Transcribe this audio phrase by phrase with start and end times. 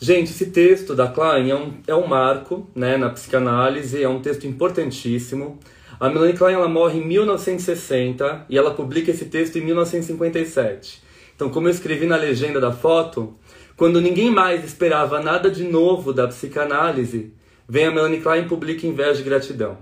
[0.00, 4.20] Gente, esse texto da Klein é um, é um marco né, na psicanálise, é um
[4.20, 5.58] texto importantíssimo.
[5.98, 11.02] A Melanie Klein ela morre em 1960 e ela publica esse texto em 1957.
[11.34, 13.36] Então, como eu escrevi na legenda da foto,
[13.76, 17.32] quando ninguém mais esperava nada de novo da psicanálise,
[17.68, 19.78] vem a Melanie Klein e publica Inveja e Gratidão.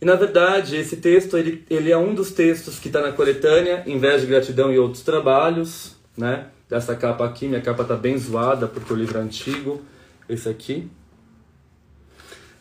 [0.00, 3.82] E na verdade, esse texto ele, ele é um dos textos que está na coletânea
[3.86, 6.46] Inveja, Gratidão e Outros Trabalhos, né?
[6.72, 7.46] Dessa capa aqui.
[7.46, 9.82] Minha capa tá bem zoada porque o livro é antigo.
[10.26, 10.90] Esse aqui.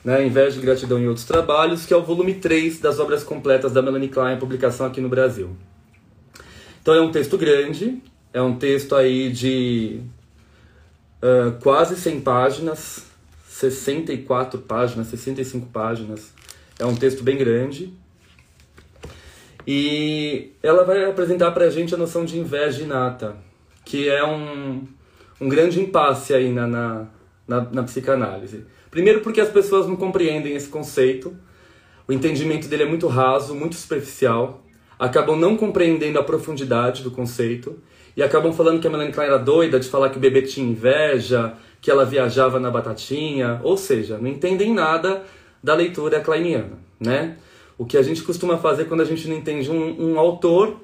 [0.03, 3.71] Né, Inveja de Gratidão e Outros Trabalhos, que é o volume 3 das obras completas
[3.71, 5.55] da Melanie Klein, publicação aqui no Brasil.
[6.81, 8.01] Então é um texto grande,
[8.33, 10.01] é um texto aí de
[11.21, 13.05] uh, quase 100 páginas,
[13.47, 16.33] 64 páginas, 65 páginas.
[16.79, 17.93] É um texto bem grande.
[19.67, 23.50] E ela vai apresentar para a gente a noção de inveja inata
[23.83, 24.87] que é um,
[25.39, 27.07] um grande impasse aí na, na,
[27.47, 28.65] na, na psicanálise.
[28.89, 31.35] Primeiro porque as pessoas não compreendem esse conceito,
[32.07, 34.63] o entendimento dele é muito raso, muito superficial,
[34.99, 37.79] acabam não compreendendo a profundidade do conceito
[38.15, 40.69] e acabam falando que a Melanie Klein era doida de falar que o bebê tinha
[40.69, 45.23] inveja, que ela viajava na batatinha, ou seja, não entendem nada
[45.63, 47.37] da leitura kleiniana, né?
[47.77, 50.81] O que a gente costuma fazer quando a gente não entende um, um autor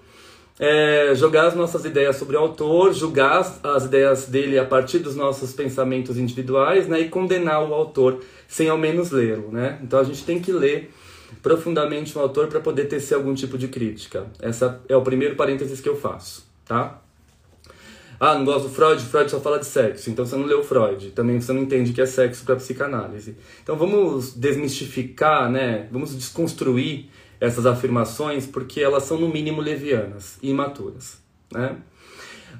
[0.59, 5.00] é, jogar as nossas ideias sobre o autor, julgar as, as ideias dele a partir
[5.00, 9.79] dos nossos pensamentos individuais, né, e condenar o autor sem ao menos lê-lo, né?
[9.84, 10.91] Então a gente tem que ler
[11.44, 14.28] profundamente o autor para poder tecer algum tipo de crítica.
[14.41, 17.01] Essa é o primeiro parênteses que eu faço, tá?
[18.19, 21.12] Ah, não gosto do Freud, Freud só fala de sexo, então você não leu Freud,
[21.12, 23.35] também você não entende que é sexo para psicanálise.
[23.62, 25.88] Então vamos desmistificar, né?
[25.91, 27.09] Vamos desconstruir
[27.40, 31.20] essas afirmações porque elas são no mínimo levianas e imaturas.
[31.52, 31.78] Né?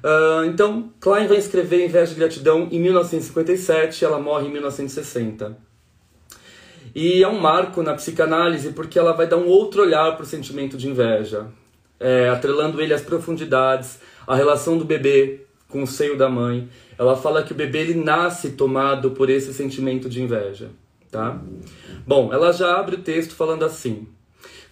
[0.02, 5.56] Uh, então, Klein vai escrever Inveja de Gratidão em 1957 ela morre em 1960.
[6.94, 10.26] E é um marco na psicanálise porque ela vai dar um outro olhar para o
[10.26, 11.46] sentimento de inveja,
[12.00, 16.68] é, atrelando ele às profundidades, a relação do bebê com o seio da mãe.
[16.98, 20.70] Ela fala que o bebê ele nasce tomado por esse sentimento de inveja.
[21.10, 21.40] Tá?
[22.06, 24.06] Bom, ela já abre o texto falando assim: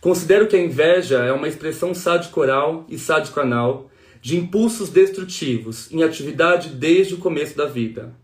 [0.06, 3.90] Considero que a inveja é uma expressão sádico-oral e sádico-anal
[4.22, 8.14] de impulsos destrutivos em atividade desde o começo da vida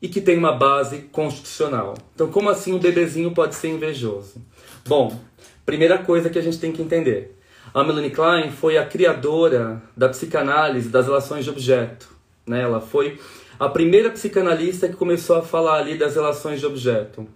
[0.00, 1.94] e que tem uma base constitucional.
[2.14, 4.40] Então, como assim o bebezinho pode ser invejoso?
[4.86, 5.20] Bom,
[5.66, 7.36] primeira coisa que a gente tem que entender.
[7.74, 12.08] A Melanie Klein foi a criadora da psicanálise das relações de objeto.
[12.46, 12.62] Né?
[12.62, 13.18] Ela foi
[13.58, 17.26] a primeira psicanalista que começou a falar ali das relações de objeto.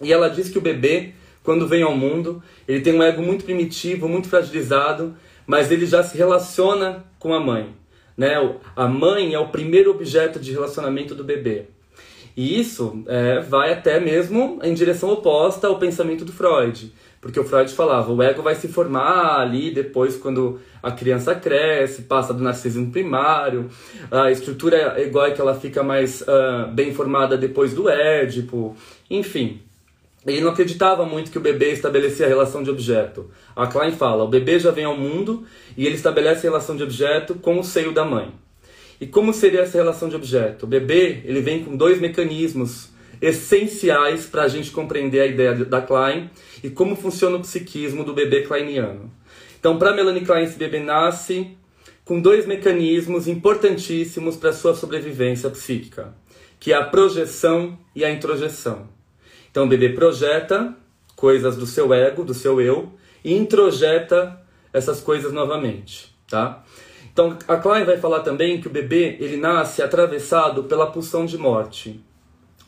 [0.00, 1.12] E ela diz que o bebê
[1.48, 5.16] quando vem ao mundo, ele tem um ego muito primitivo, muito fragilizado,
[5.46, 7.74] mas ele já se relaciona com a mãe.
[8.14, 8.34] Né?
[8.76, 11.64] A mãe é o primeiro objeto de relacionamento do bebê.
[12.36, 16.92] E isso é, vai até mesmo em direção oposta ao pensamento do Freud.
[17.18, 22.02] Porque o Freud falava, o ego vai se formar ali depois quando a criança cresce,
[22.02, 23.70] passa do narcisismo primário,
[24.10, 28.76] a estrutura egóica ela fica mais uh, bem formada depois do Édipo,
[29.08, 29.62] enfim.
[30.32, 33.30] Ele não acreditava muito que o bebê estabelecia a relação de objeto.
[33.56, 35.44] A Klein fala: o bebê já vem ao mundo
[35.76, 38.32] e ele estabelece a relação de objeto com o seio da mãe.
[39.00, 40.64] E como seria essa relação de objeto?
[40.64, 42.90] O bebê ele vem com dois mecanismos
[43.22, 46.30] essenciais para a gente compreender a ideia da Klein
[46.62, 49.10] e como funciona o psiquismo do bebê kleiniano.
[49.58, 51.56] Então, para Melanie Klein, esse bebê nasce
[52.04, 56.14] com dois mecanismos importantíssimos para sua sobrevivência psíquica,
[56.58, 58.97] que é a projeção e a introjeção.
[59.50, 60.74] Então o bebê projeta
[61.16, 62.92] coisas do seu ego, do seu eu,
[63.24, 64.40] e introjeta
[64.72, 66.64] essas coisas novamente, tá?
[67.12, 71.36] Então, a Klein vai falar também que o bebê ele nasce atravessado pela pulsão de
[71.36, 72.00] morte.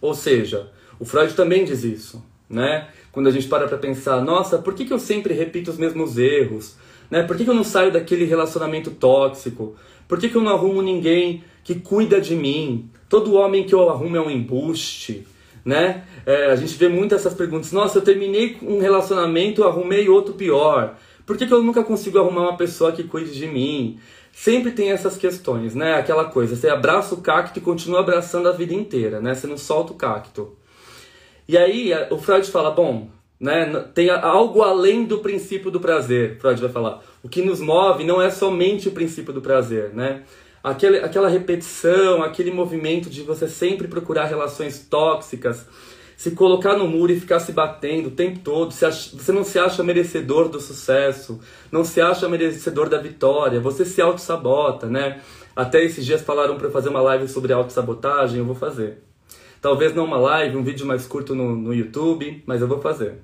[0.01, 2.89] Ou seja, o Freud também diz isso, né?
[3.13, 6.19] Quando a gente para para pensar, nossa, por que, que eu sempre repito os mesmos
[6.19, 6.77] erros?
[7.09, 7.23] Né?
[7.23, 9.77] Por que, que eu não saio daquele relacionamento tóxico?
[10.09, 12.91] Por que, que eu não arrumo ninguém que cuida de mim?
[13.09, 15.27] Todo homem que eu arrumo é um embuste,
[15.65, 16.05] né?
[16.27, 17.73] É, a gente vê muito essas perguntas.
[17.73, 20.97] Nossa, eu terminei um relacionamento, arrumei outro pior.
[21.27, 23.99] Por que, que eu nunca consigo arrumar uma pessoa que cuide de mim?
[24.33, 25.95] Sempre tem essas questões, né?
[25.95, 29.35] Aquela coisa, você abraça o cacto e continua abraçando a vida inteira, né?
[29.35, 30.57] Você não solta o cacto.
[31.49, 33.09] E aí o Freud fala, bom,
[33.41, 37.03] né, tem algo além do princípio do prazer, Freud vai falar.
[37.23, 40.23] O que nos move não é somente o princípio do prazer, né?
[40.63, 45.67] Aquele, aquela repetição, aquele movimento de você sempre procurar relações tóxicas,
[46.21, 49.83] se colocar no muro e ficar se batendo o tempo todo, você não se acha
[49.83, 51.41] merecedor do sucesso,
[51.73, 55.23] não se acha merecedor da vitória, você se auto-sabota, né?
[55.57, 58.99] Até esses dias falaram para fazer uma live sobre auto-sabotagem, eu vou fazer.
[59.63, 63.15] Talvez não uma live, um vídeo mais curto no, no YouTube, mas eu vou fazer.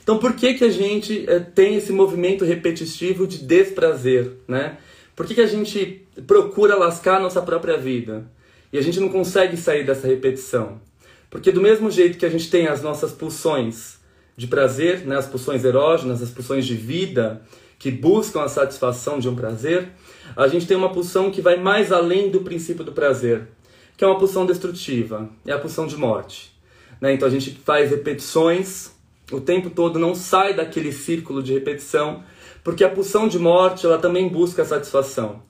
[0.00, 4.78] Então por que, que a gente é, tem esse movimento repetitivo de desprazer, né?
[5.18, 8.30] Por que, que a gente procura lascar a nossa própria vida?
[8.72, 10.80] E a gente não consegue sair dessa repetição?
[11.28, 13.98] Porque do mesmo jeito que a gente tem as nossas pulsões
[14.36, 17.42] de prazer, né, as pulsões erógenas, as pulsões de vida,
[17.80, 19.88] que buscam a satisfação de um prazer,
[20.36, 23.48] a gente tem uma pulsão que vai mais além do princípio do prazer,
[23.96, 26.56] que é uma pulsão destrutiva, é a pulsão de morte.
[27.00, 27.14] Né?
[27.14, 28.92] Então a gente faz repetições
[29.30, 32.22] o tempo todo, não sai daquele círculo de repetição,
[32.64, 35.42] porque a pulsão de morte ela também busca a satisfação.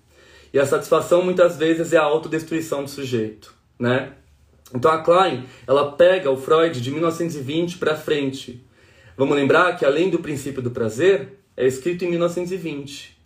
[0.53, 4.13] E a satisfação muitas vezes é a autodestruição do sujeito, né?
[4.75, 8.65] Então a Klein, ela pega o Freud de 1920 para frente.
[9.17, 13.18] Vamos lembrar que além do princípio do prazer, é escrito em 1920.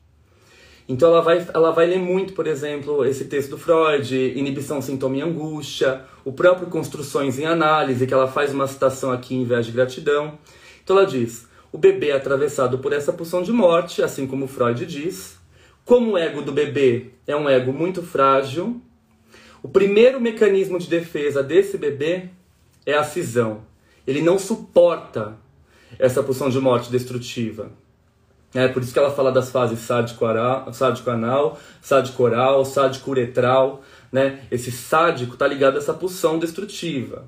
[0.89, 5.17] Então ela vai, ela vai ler muito, por exemplo, esse texto do Freud, Inibição, Sintoma
[5.17, 9.67] e Angústia, o próprio Construções em Análise, que ela faz uma citação aqui em vez
[9.67, 10.39] de gratidão.
[10.83, 14.85] Então ela diz: o bebê é atravessado por essa pulsão de morte, assim como Freud
[14.85, 15.41] diz.
[15.85, 18.81] Como o ego do bebê é um ego muito frágil,
[19.63, 22.29] o primeiro mecanismo de defesa desse bebê
[22.85, 23.63] é a cisão.
[24.07, 25.39] Ele não suporta
[25.99, 27.71] essa pulsão de morte destrutiva.
[28.55, 33.83] É por isso que ela fala das fases sádico-anal, sádico-anal, sádico-oral, sádico-uretral.
[34.11, 34.41] Né?
[34.51, 37.25] Esse sádico está ligado a essa pulsão destrutiva.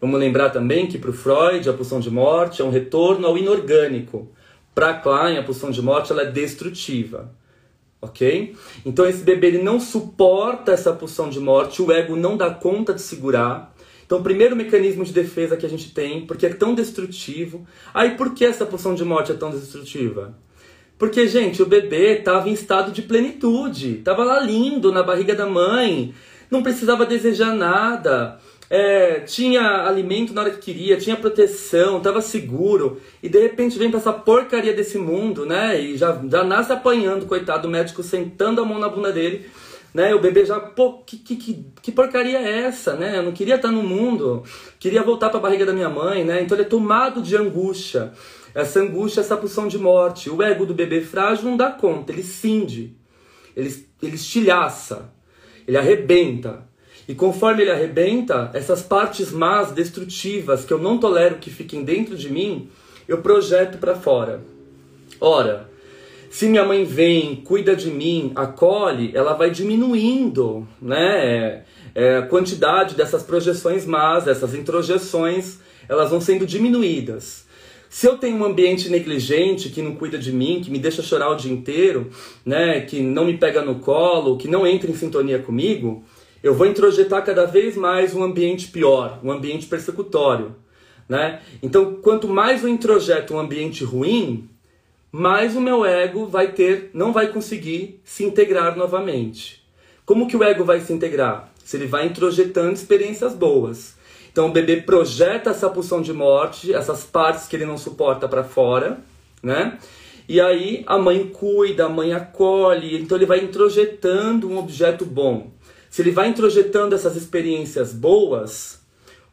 [0.00, 3.38] Vamos lembrar também que para o Freud a pulsão de morte é um retorno ao
[3.38, 4.28] inorgânico.
[4.74, 7.30] Para Klein a pulsão de morte ela é destrutiva
[8.00, 8.54] ok?
[8.84, 12.94] Então esse bebê ele não suporta essa pulsão de morte, o ego não dá conta
[12.94, 13.74] de segurar.
[14.04, 17.66] Então, o primeiro mecanismo de defesa que a gente tem, porque é tão destrutivo.
[17.92, 20.32] Aí, por que essa pulsão de morte é tão destrutiva?
[20.98, 25.46] Porque, gente, o bebê estava em estado de plenitude, estava lá lindo na barriga da
[25.46, 26.14] mãe,
[26.50, 28.38] não precisava desejar nada.
[28.68, 33.90] É, tinha alimento na hora que queria, tinha proteção, estava seguro, e de repente vem
[33.90, 35.80] pra essa porcaria desse mundo, né?
[35.80, 39.46] E já, já nasce apanhando, coitado, o médico sentando a mão na bunda dele,
[39.96, 40.14] né?
[40.14, 43.16] O bebê já, pô, que, que, que, que porcaria é essa, né?
[43.16, 44.44] Eu não queria estar no mundo,
[44.78, 46.42] queria voltar para a barriga da minha mãe, né?
[46.42, 48.12] Então ele é tomado de angústia,
[48.54, 50.28] essa angústia, essa pulsão de morte.
[50.28, 52.94] O ego do bebê frágil não dá conta, ele cinde,
[53.56, 55.10] ele, ele estilhaça,
[55.66, 56.68] ele arrebenta.
[57.08, 62.14] E conforme ele arrebenta, essas partes más, destrutivas, que eu não tolero que fiquem dentro
[62.18, 62.68] de mim,
[63.08, 64.42] eu projeto para fora.
[65.18, 65.70] Ora,
[66.30, 71.64] se minha mãe vem, cuida de mim, acolhe, ela vai diminuindo né,
[71.94, 77.46] é, a quantidade dessas projeções más, essas introjeções, elas vão sendo diminuídas.
[77.88, 81.30] Se eu tenho um ambiente negligente que não cuida de mim, que me deixa chorar
[81.30, 82.10] o dia inteiro,
[82.44, 86.04] né, que não me pega no colo, que não entra em sintonia comigo,
[86.42, 90.54] eu vou introjetar cada vez mais um ambiente pior, um ambiente persecutório.
[91.08, 91.40] Né?
[91.62, 94.48] Então, quanto mais eu introjeto um ambiente ruim,
[95.10, 99.64] mais o meu ego vai ter, não vai conseguir se integrar novamente.
[100.04, 101.52] Como que o ego vai se integrar?
[101.64, 103.96] Se ele vai introjetando experiências boas.
[104.30, 108.44] Então o bebê projeta essa pulsão de morte, essas partes que ele não suporta para
[108.44, 108.98] fora,
[109.42, 109.78] né?
[110.28, 115.50] E aí a mãe cuida, a mãe acolhe, então ele vai introjetando um objeto bom.
[115.88, 118.80] Se ele vai introjetando essas experiências boas,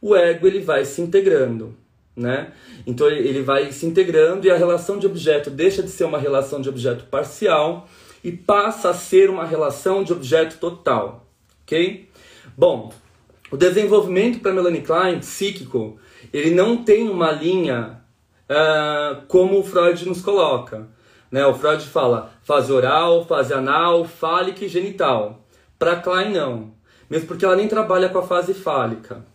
[0.01, 1.75] o ego ele vai se integrando,
[2.15, 2.51] né?
[2.85, 6.61] Então ele vai se integrando e a relação de objeto deixa de ser uma relação
[6.61, 7.87] de objeto parcial
[8.23, 11.27] e passa a ser uma relação de objeto total,
[11.63, 12.09] ok?
[12.55, 12.93] Bom,
[13.51, 15.99] o desenvolvimento para Melanie Klein psíquico
[16.31, 18.01] ele não tem uma linha
[18.49, 20.87] uh, como o Freud nos coloca.
[21.31, 21.45] Né?
[21.45, 25.45] O Freud fala fase oral, fase anal, fálica e genital.
[25.77, 26.71] Para Klein, não.
[27.09, 29.25] Mesmo porque ela nem trabalha com a fase fálica.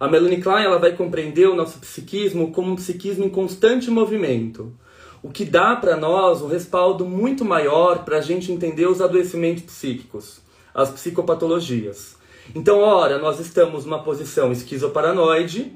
[0.00, 4.72] A Melanie Klein ela vai compreender o nosso psiquismo como um psiquismo em constante movimento.
[5.20, 9.64] O que dá para nós um respaldo muito maior para a gente entender os adoecimentos
[9.64, 10.40] psíquicos,
[10.72, 12.16] as psicopatologias.
[12.54, 15.72] Então, ora, nós estamos numa posição esquizoparanoide,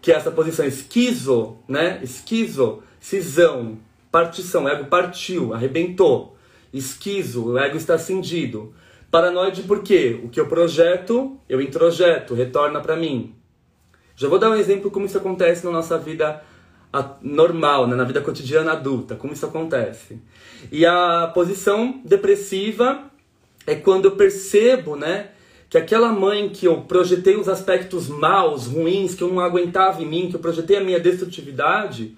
[0.00, 2.00] que é essa posição esquizo, né?
[2.02, 3.78] Esquizo, cisão,
[4.10, 6.36] partição, o ego partiu, arrebentou.
[6.72, 8.74] Esquizo, o ego está cindido.
[9.08, 10.20] Paranoide por quê?
[10.24, 13.34] O que eu projeto, eu introjeto, retorna para mim.
[14.22, 16.40] Já vou dar um exemplo como isso acontece na nossa vida
[17.20, 17.96] normal, né?
[17.96, 20.20] na vida cotidiana adulta, como isso acontece.
[20.70, 23.10] E a posição depressiva
[23.66, 25.30] é quando eu percebo, né,
[25.68, 30.06] que aquela mãe que eu projetei os aspectos maus, ruins, que eu não aguentava em
[30.06, 32.16] mim, que eu projetei a minha destrutividade,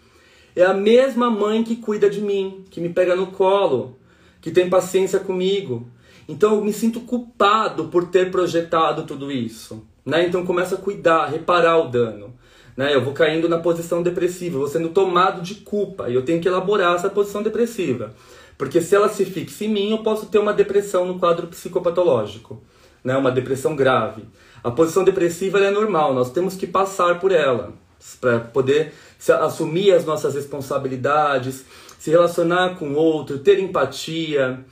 [0.54, 3.96] é a mesma mãe que cuida de mim, que me pega no colo,
[4.42, 5.88] que tem paciência comigo,
[6.28, 9.86] então eu me sinto culpado por ter projetado tudo isso.
[10.04, 10.26] Né?
[10.26, 12.34] Então começo a cuidar, reparar o dano.
[12.76, 12.94] Né?
[12.94, 16.48] Eu vou caindo na posição depressiva, vou sendo tomado de culpa e eu tenho que
[16.48, 18.12] elaborar essa posição depressiva.
[18.58, 22.62] Porque se ela se fixa em mim, eu posso ter uma depressão no quadro psicopatológico,
[23.02, 23.16] né?
[23.16, 24.24] uma depressão grave.
[24.62, 27.72] A posição depressiva é normal, nós temos que passar por ela
[28.20, 28.92] para poder
[29.40, 31.64] assumir as nossas responsabilidades,
[31.98, 34.64] se relacionar com o outro, ter empatia,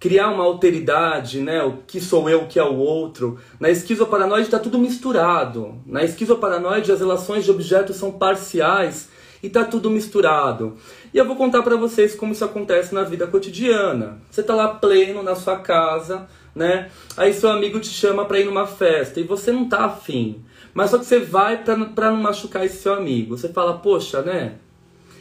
[0.00, 1.62] criar uma alteridade, né?
[1.62, 3.38] O que sou eu, o que é o outro.
[3.60, 5.74] Na esquizoparanoide está tudo misturado.
[5.84, 9.10] Na esquizoparanoide as relações de objetos são parciais
[9.42, 10.74] e está tudo misturado.
[11.12, 14.22] E eu vou contar para vocês como isso acontece na vida cotidiana.
[14.30, 16.90] Você está lá pleno na sua casa, né?
[17.14, 20.42] Aí seu amigo te chama para ir numa festa e você não tá afim.
[20.72, 23.36] Mas só que você vai para não machucar esse seu amigo.
[23.36, 24.54] Você fala, poxa, né?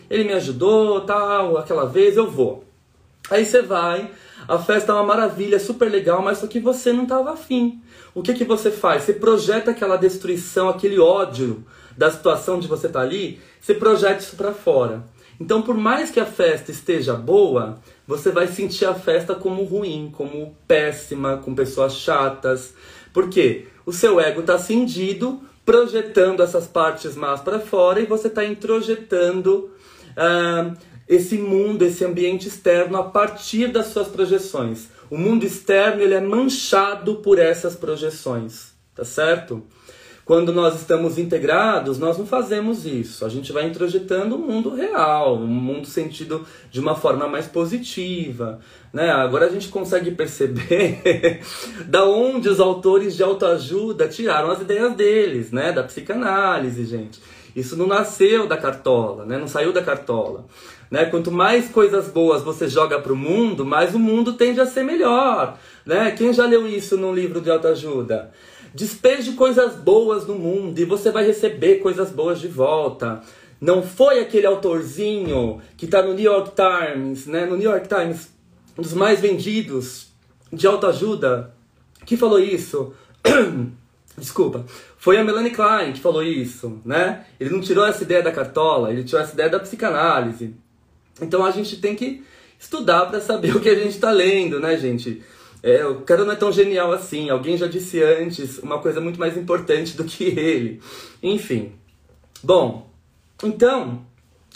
[0.09, 2.68] Ele me ajudou, tal, aquela vez eu vou.
[3.29, 4.09] Aí você vai,
[4.47, 7.81] a festa é uma maravilha, super legal, mas só que você não estava afim.
[8.13, 9.03] O que, que você faz?
[9.03, 11.63] Você projeta aquela destruição, aquele ódio
[11.97, 15.03] da situação de você estar tá ali, você projeta isso para fora.
[15.39, 20.09] Então, por mais que a festa esteja boa, você vai sentir a festa como ruim,
[20.11, 22.73] como péssima, com pessoas chatas.
[23.13, 23.67] Por quê?
[23.85, 29.71] O seu ego está cindido, projetando essas partes más para fora e você está introjetando
[30.17, 30.75] uh,
[31.09, 34.89] esse mundo, esse ambiente externo a partir das suas projeções.
[35.09, 39.63] O mundo externo ele é manchado por essas projeções, tá certo?
[40.23, 43.25] Quando nós estamos integrados, nós não fazemos isso.
[43.25, 48.59] A gente vai introjetando o mundo real, um mundo sentido de uma forma mais positiva.
[48.93, 49.09] Né?
[49.09, 51.41] Agora a gente consegue perceber
[51.89, 55.71] da onde os autores de autoajuda tiraram as ideias deles, né?
[55.71, 57.19] Da psicanálise, gente.
[57.55, 59.35] Isso não nasceu da cartola, né?
[59.35, 60.45] Não saiu da cartola.
[60.89, 61.05] Né?
[61.05, 64.83] Quanto mais coisas boas você joga para o mundo, mais o mundo tende a ser
[64.83, 65.57] melhor.
[65.85, 66.11] Né?
[66.11, 68.31] Quem já leu isso num livro de autoajuda?
[68.73, 73.21] Despeje coisas boas no mundo e você vai receber coisas boas de volta.
[73.59, 77.45] Não foi aquele autorzinho que está no New York Times, né?
[77.45, 78.29] No New York Times,
[78.77, 80.07] um dos mais vendidos
[80.51, 81.53] de autoajuda,
[82.05, 82.93] que falou isso.
[84.17, 84.65] Desculpa.
[84.97, 87.25] Foi a Melanie Klein que falou isso, né?
[87.39, 90.55] Ele não tirou essa ideia da cartola, ele tirou essa ideia da psicanálise.
[91.21, 92.23] Então a gente tem que
[92.59, 95.23] estudar para saber o que a gente está lendo, né, gente?
[95.61, 97.29] É, o cara não é tão genial assim.
[97.29, 100.81] Alguém já disse antes uma coisa muito mais importante do que ele.
[101.21, 101.73] Enfim.
[102.43, 102.89] Bom,
[103.43, 104.05] então,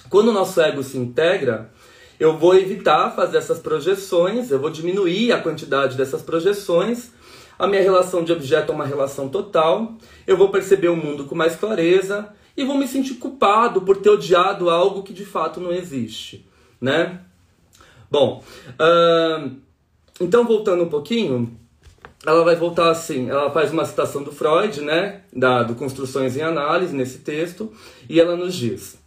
[0.10, 1.72] quando o nosso ego se integra,
[2.20, 7.12] eu vou evitar fazer essas projeções, eu vou diminuir a quantidade dessas projeções.
[7.60, 9.96] A minha relação de objeto é uma relação total.
[10.26, 14.10] Eu vou perceber o mundo com mais clareza e vou me sentir culpado por ter
[14.10, 16.46] odiado algo que de fato não existe
[16.84, 17.22] né?
[18.12, 19.52] Bom, uh,
[20.20, 21.58] então voltando um pouquinho,
[22.26, 26.42] ela vai voltar assim, ela faz uma citação do Freud, né, da, do Construções em
[26.42, 27.72] Análise, nesse texto,
[28.10, 29.02] e ela nos diz...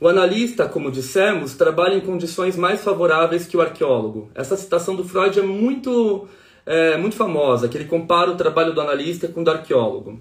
[0.00, 4.30] O analista, como dissemos, trabalha em condições mais favoráveis que o arqueólogo.
[4.32, 6.28] Essa citação do Freud é muito,
[6.64, 10.20] é, muito famosa, que ele compara o trabalho do analista com o do arqueólogo.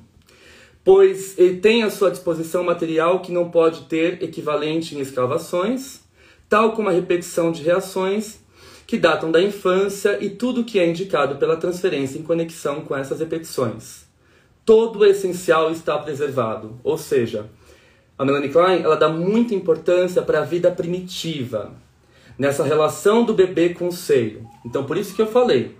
[0.83, 6.01] Pois ele tem à sua disposição material que não pode ter equivalente em escavações,
[6.49, 8.39] tal como a repetição de reações
[8.85, 13.19] que datam da infância e tudo que é indicado pela transferência em conexão com essas
[13.19, 14.05] repetições.
[14.65, 17.49] Todo o essencial está preservado, ou seja,
[18.17, 21.73] a Melanie Klein ela dá muita importância para a vida primitiva,
[22.37, 24.47] nessa relação do bebê com o seio.
[24.65, 25.75] Então, por isso que eu falei,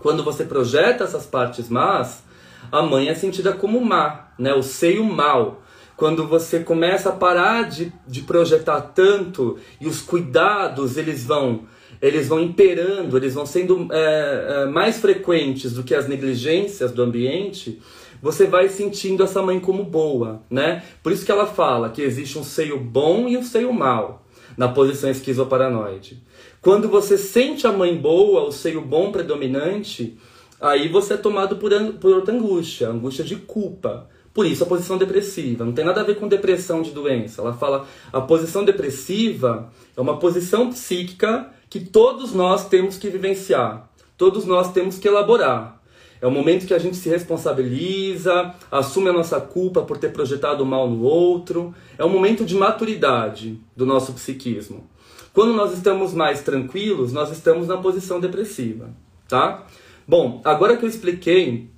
[0.00, 2.22] quando você projeta essas partes más,
[2.70, 4.54] a mãe é sentida como má, né?
[4.54, 5.62] o seio mal
[5.98, 11.66] quando você começa a parar de, de projetar tanto e os cuidados eles vão
[12.00, 17.02] eles vão imperando, eles vão sendo é, é, mais frequentes do que as negligências do
[17.02, 17.82] ambiente,
[18.22, 20.84] você vai sentindo essa mãe como boa, né?
[21.02, 24.24] Por isso que ela fala que existe um seio bom e um seio mal
[24.56, 26.22] na posição esquizoparanoide.
[26.62, 30.16] Quando você sente a mãe boa, o seio bom predominante,
[30.60, 34.08] aí você é tomado por, por outra angústia, angústia de culpa.
[34.32, 35.64] Por isso a posição depressiva.
[35.64, 37.40] Não tem nada a ver com depressão de doença.
[37.40, 43.90] Ela fala a posição depressiva é uma posição psíquica que todos nós temos que vivenciar.
[44.16, 45.78] Todos nós temos que elaborar.
[46.20, 50.64] É o momento que a gente se responsabiliza, assume a nossa culpa por ter projetado
[50.66, 51.74] mal no outro.
[51.96, 54.88] É um momento de maturidade do nosso psiquismo.
[55.32, 58.90] Quando nós estamos mais tranquilos, nós estamos na posição depressiva,
[59.28, 59.66] tá?
[60.06, 61.70] Bom, agora que eu expliquei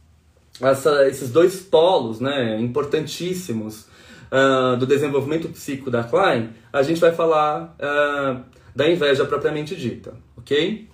[0.61, 3.87] essa, esses dois polos, né, importantíssimos
[4.31, 8.41] uh, do desenvolvimento psíquico da Klein, a gente vai falar uh,
[8.75, 10.89] da inveja propriamente dita, ok?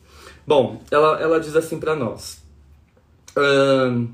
[0.46, 2.42] Bom, ela, ela diz assim para nós.
[3.36, 4.08] Uh,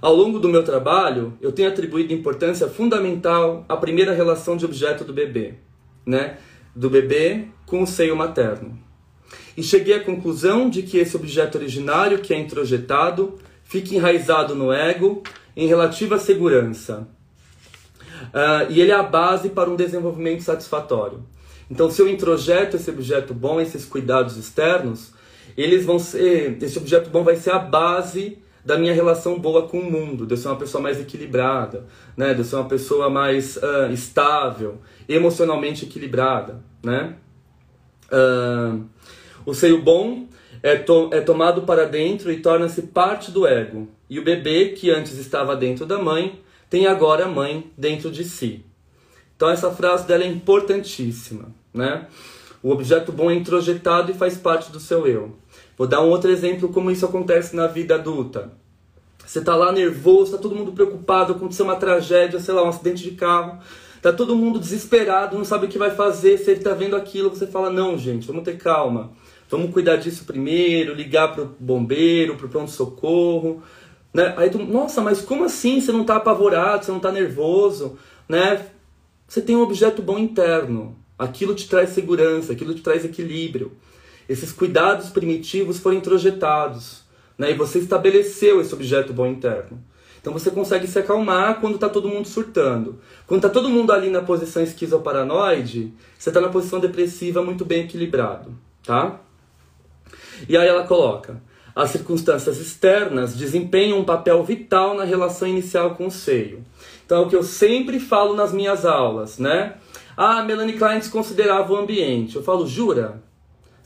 [0.00, 5.02] ao longo do meu trabalho, eu tenho atribuído importância fundamental à primeira relação de objeto
[5.04, 5.54] do bebê,
[6.06, 6.38] né?
[6.74, 8.78] do bebê com o seio materno.
[9.56, 13.38] E cheguei à conclusão de que esse objeto originário que é introjetado
[13.70, 15.22] fica enraizado no ego
[15.56, 17.06] em relativa segurança.
[18.34, 21.24] Uh, e ele é a base para um desenvolvimento satisfatório.
[21.70, 25.12] Então, se eu introjeto esse objeto bom, esses cuidados externos,
[25.56, 29.78] eles vão ser, esse objeto bom vai ser a base da minha relação boa com
[29.78, 31.86] o mundo, de eu ser uma pessoa mais equilibrada,
[32.16, 32.34] né?
[32.34, 36.60] de eu ser uma pessoa mais uh, estável, emocionalmente equilibrada.
[36.82, 37.14] Né?
[38.10, 38.84] Uh,
[39.46, 40.26] o seio bom
[40.62, 43.88] é, to é tomado para dentro e torna-se parte do ego.
[44.08, 48.24] E o bebê, que antes estava dentro da mãe, tem agora a mãe dentro de
[48.24, 48.64] si.
[49.36, 51.46] Então essa frase dela é importantíssima.
[51.72, 52.06] Né?
[52.62, 55.36] O objeto bom é introjetado e faz parte do seu eu.
[55.78, 58.52] Vou dar um outro exemplo como isso acontece na vida adulta.
[59.24, 63.02] Você tá lá nervoso, tá todo mundo preocupado, aconteceu uma tragédia, sei lá, um acidente
[63.02, 63.58] de carro.
[64.02, 66.36] Tá todo mundo desesperado, não sabe o que vai fazer.
[66.38, 69.12] Se ele tá vendo aquilo, você fala: "Não, gente, vamos ter calma.
[69.50, 73.62] Vamos cuidar disso primeiro, ligar pro bombeiro, pro pronto socorro".
[74.14, 74.32] Né?
[74.36, 75.80] Aí tu, nossa, mas como assim?
[75.80, 78.66] Você não tá apavorado, você não tá nervoso, né?
[79.26, 80.96] Você tem um objeto bom interno.
[81.18, 83.72] Aquilo te traz segurança, aquilo te traz equilíbrio.
[84.28, 87.02] Esses cuidados primitivos foram introjetados,
[87.36, 87.50] né?
[87.50, 89.82] E você estabeleceu esse objeto bom interno.
[90.20, 93.00] Então você consegue se acalmar quando está todo mundo surtando.
[93.26, 97.84] Quando está todo mundo ali na posição esquizoparanoide, você está na posição depressiva muito bem
[97.84, 99.20] equilibrado, tá?
[100.48, 101.40] E aí ela coloca:
[101.74, 106.64] as circunstâncias externas desempenham um papel vital na relação inicial com o seio.
[107.06, 109.74] Então é o que eu sempre falo nas minhas aulas, né?
[110.16, 112.36] Ah, Melanie Klein desconsiderava o ambiente.
[112.36, 113.22] Eu falo, jura?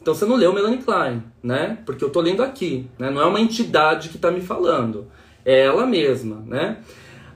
[0.01, 1.79] Então você não leu Melanie Klein, né?
[1.87, 3.11] Porque eu estou lendo aqui, né?
[3.11, 5.07] Não é uma entidade que está me falando,
[5.45, 6.79] é ela mesma, né?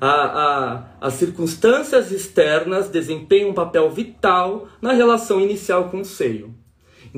[0.00, 6.54] A, a, as circunstâncias externas desempenham um papel vital na relação inicial com o seio.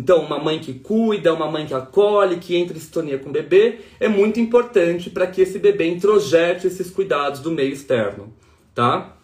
[0.01, 3.33] Então, uma mãe que cuida, uma mãe que acolhe, que entra em sintonia com o
[3.33, 8.33] bebê, é muito importante para que esse bebê introjete esses cuidados do meio externo,
[8.75, 9.15] tá?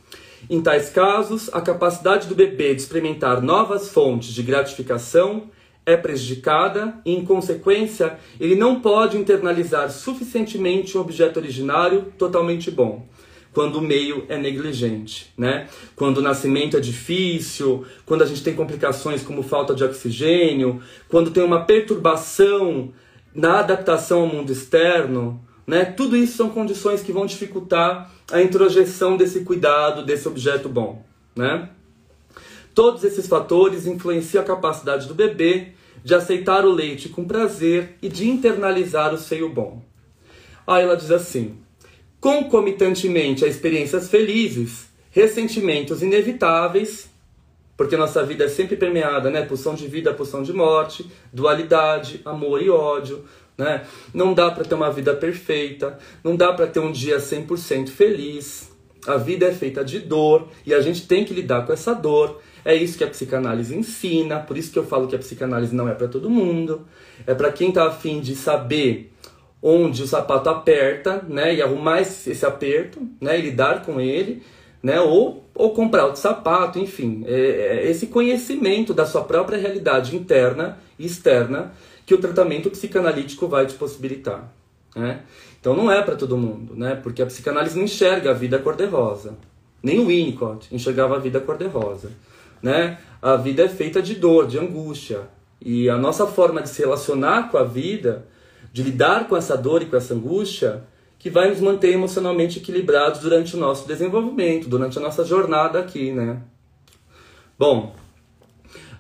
[0.51, 5.45] Em tais casos, a capacidade do bebê de experimentar novas fontes de gratificação
[5.87, 13.09] é prejudicada e, em consequência, ele não pode internalizar suficientemente um objeto originário totalmente bom.
[13.57, 15.67] Quando o meio é negligente, né?
[15.97, 21.31] Quando o nascimento é difícil, quando a gente tem complicações como falta de oxigênio, quando
[21.31, 22.93] tem uma perturbação
[23.35, 25.87] na adaptação ao mundo externo, né?
[25.87, 31.03] Tudo isso são condições que vão dificultar a introjeção desse cuidado, desse objeto bom,
[31.35, 31.71] né?
[32.75, 35.69] Todos esses fatores influenciam a capacidade do bebê
[36.05, 39.83] de aceitar o leite com prazer e de internalizar o seio bom.
[40.67, 41.57] Aí ela diz assim:
[42.21, 47.09] concomitantemente a experiências felizes, ressentimentos inevitáveis,
[47.77, 49.43] porque nossa vida é sempre permeada, né?
[49.43, 53.25] Pulsão de vida, pulsão de morte, dualidade, amor e ódio,
[53.57, 53.85] né?
[54.15, 58.71] Não dá para ter uma vida perfeita, não dá para ter um dia 100% feliz.
[59.07, 62.41] A vida é feita de dor e a gente tem que lidar com essa dor.
[62.65, 65.89] É isso que a psicanálise ensina, por isso que eu falo que a psicanálise não
[65.89, 66.85] é para todo mundo.
[67.27, 69.13] É para quem está afim de saber
[69.69, 74.43] onde o sapato aperta, né, e arrumar esse, esse aperto, né, e lidar com ele,
[74.83, 80.15] né, ou, ou comprar outro sapato, enfim, é, é esse conhecimento da sua própria realidade
[80.15, 81.73] interna e externa
[82.05, 84.53] que o tratamento psicanalítico vai te possibilitar,
[84.95, 85.23] né?
[85.61, 86.95] Então não é para todo mundo, né?
[87.03, 89.37] Porque a psicanálise não enxerga a vida cor-de-rosa.
[89.83, 92.13] Nem o Winnicott enxergava a vida cor-de-rosa
[92.63, 92.99] né?
[93.21, 95.29] A vida é feita de dor, de angústia,
[95.61, 98.27] E a nossa forma de se relacionar com a vida,
[98.77, 100.85] de lidar com essa dor e com essa angústia,
[101.19, 106.13] que vai nos manter emocionalmente equilibrados durante o nosso desenvolvimento, durante a nossa jornada aqui,
[106.13, 106.43] né?
[107.59, 107.97] Bom,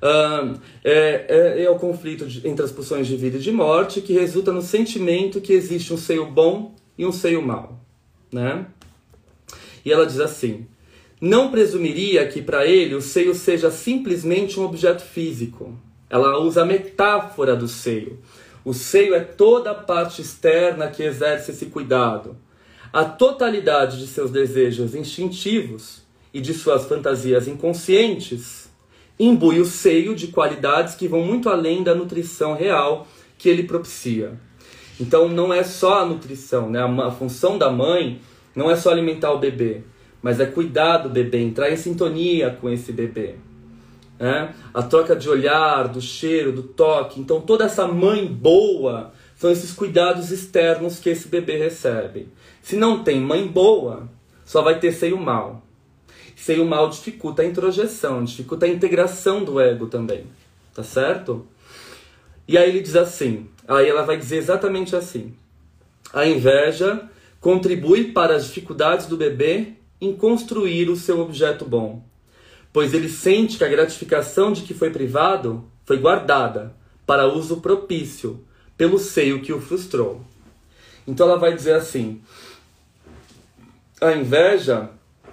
[0.00, 4.00] uh, é, é, é, o conflito de, entre as pulsões de vida e de morte
[4.00, 7.78] que resulta no sentimento que existe um seio bom e um seio mau,
[8.32, 8.64] né?
[9.84, 10.66] E ela diz assim:
[11.20, 15.78] não presumiria que para ele o seio seja simplesmente um objeto físico.
[16.08, 18.18] Ela usa a metáfora do seio.
[18.66, 22.36] O seio é toda a parte externa que exerce esse cuidado.
[22.92, 26.02] A totalidade de seus desejos instintivos
[26.34, 28.68] e de suas fantasias inconscientes
[29.20, 33.06] imbui o seio de qualidades que vão muito além da nutrição real
[33.38, 34.32] que ele propicia.
[34.98, 36.80] Então não é só a nutrição, né?
[36.82, 38.20] a função da mãe
[38.52, 39.82] não é só alimentar o bebê,
[40.20, 43.36] mas é cuidar do bebê, entrar em sintonia com esse bebê.
[44.18, 44.48] É?
[44.72, 47.20] A troca de olhar, do cheiro, do toque.
[47.20, 52.28] Então toda essa mãe boa são esses cuidados externos que esse bebê recebe.
[52.62, 54.08] Se não tem mãe boa,
[54.44, 55.62] só vai ter seio mal.
[56.34, 60.26] Seio mal dificulta a introjeção, dificulta a integração do ego também.
[60.74, 61.46] Tá certo?
[62.48, 65.34] E aí ele diz assim, aí ela vai dizer exatamente assim.
[66.12, 67.08] A inveja
[67.40, 72.02] contribui para as dificuldades do bebê em construir o seu objeto bom,
[72.76, 78.44] pois ele sente que a gratificação de que foi privado foi guardada para uso propício
[78.76, 80.20] pelo seio que o frustrou.
[81.08, 82.20] Então ela vai dizer assim:
[83.98, 84.90] a inveja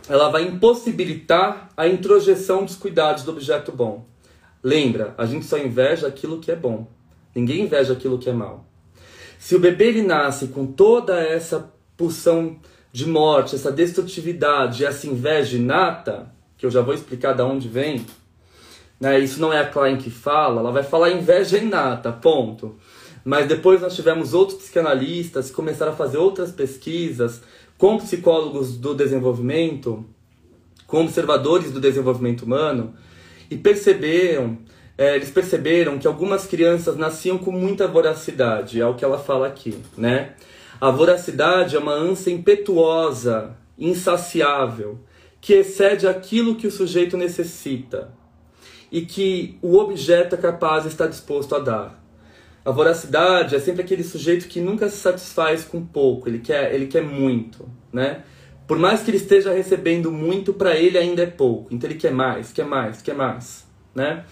[0.08, 4.06] ela vai impossibilitar a introjeção dos cuidados do objeto bom.
[4.64, 6.88] Lembra, a gente só inveja aquilo que é bom.
[7.36, 8.66] Ninguém inveja aquilo que é mal.
[9.38, 12.58] Se o bebê ele nasce com toda essa pulsão
[12.94, 16.32] de morte, essa destrutividade, essa inveja inata,
[16.64, 18.06] que eu já vou explicar de onde vem,
[18.98, 19.20] né?
[19.20, 22.78] isso não é a Klein que fala, ela vai falar inveja inata, ponto.
[23.26, 27.42] Mas depois nós tivemos outros psicanalistas que começaram a fazer outras pesquisas
[27.78, 30.06] com psicólogos do desenvolvimento,
[30.88, 32.94] com observadores do desenvolvimento humano,
[33.52, 34.58] e perceberam,
[34.98, 39.48] é, eles perceberam que algumas crianças nasciam com muita voracidade, é o que ela fala
[39.48, 40.32] aqui, né?
[40.80, 44.98] A voracidade é uma ânsia impetuosa, insaciável,
[45.44, 48.14] que excede aquilo que o sujeito necessita
[48.90, 52.02] e que o objeto é capaz está disposto a dar.
[52.64, 56.88] A voracidade é sempre aquele sujeito que nunca se satisfaz com pouco, ele quer, ele
[56.88, 58.24] quer muito, né?
[58.66, 61.76] Por mais que ele esteja recebendo muito, para ele ainda é pouco.
[61.76, 64.24] Então ele quer mais, quer mais, quer mais, né?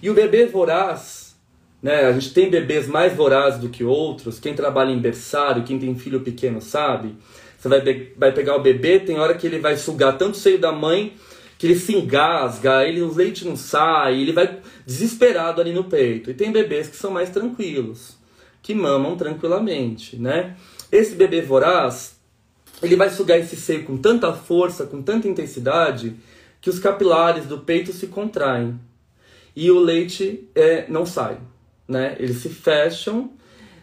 [0.00, 1.34] E o bebê voraz,
[1.82, 2.04] né?
[2.04, 4.38] A gente tem bebês mais vorazes do que outros.
[4.38, 7.16] Quem trabalha em berçário, quem tem filho pequeno sabe.
[7.62, 10.58] Você vai, vai pegar o bebê, tem hora que ele vai sugar tanto o seio
[10.58, 11.14] da mãe
[11.56, 16.28] que ele se engasga, ele, o leite não sai, ele vai desesperado ali no peito.
[16.28, 18.18] E tem bebês que são mais tranquilos,
[18.60, 20.56] que mamam tranquilamente, né?
[20.90, 22.16] Esse bebê voraz,
[22.82, 26.16] ele vai sugar esse seio com tanta força, com tanta intensidade,
[26.60, 28.76] que os capilares do peito se contraem
[29.54, 31.38] e o leite é, não sai,
[31.86, 32.16] né?
[32.18, 33.30] Eles se fecham,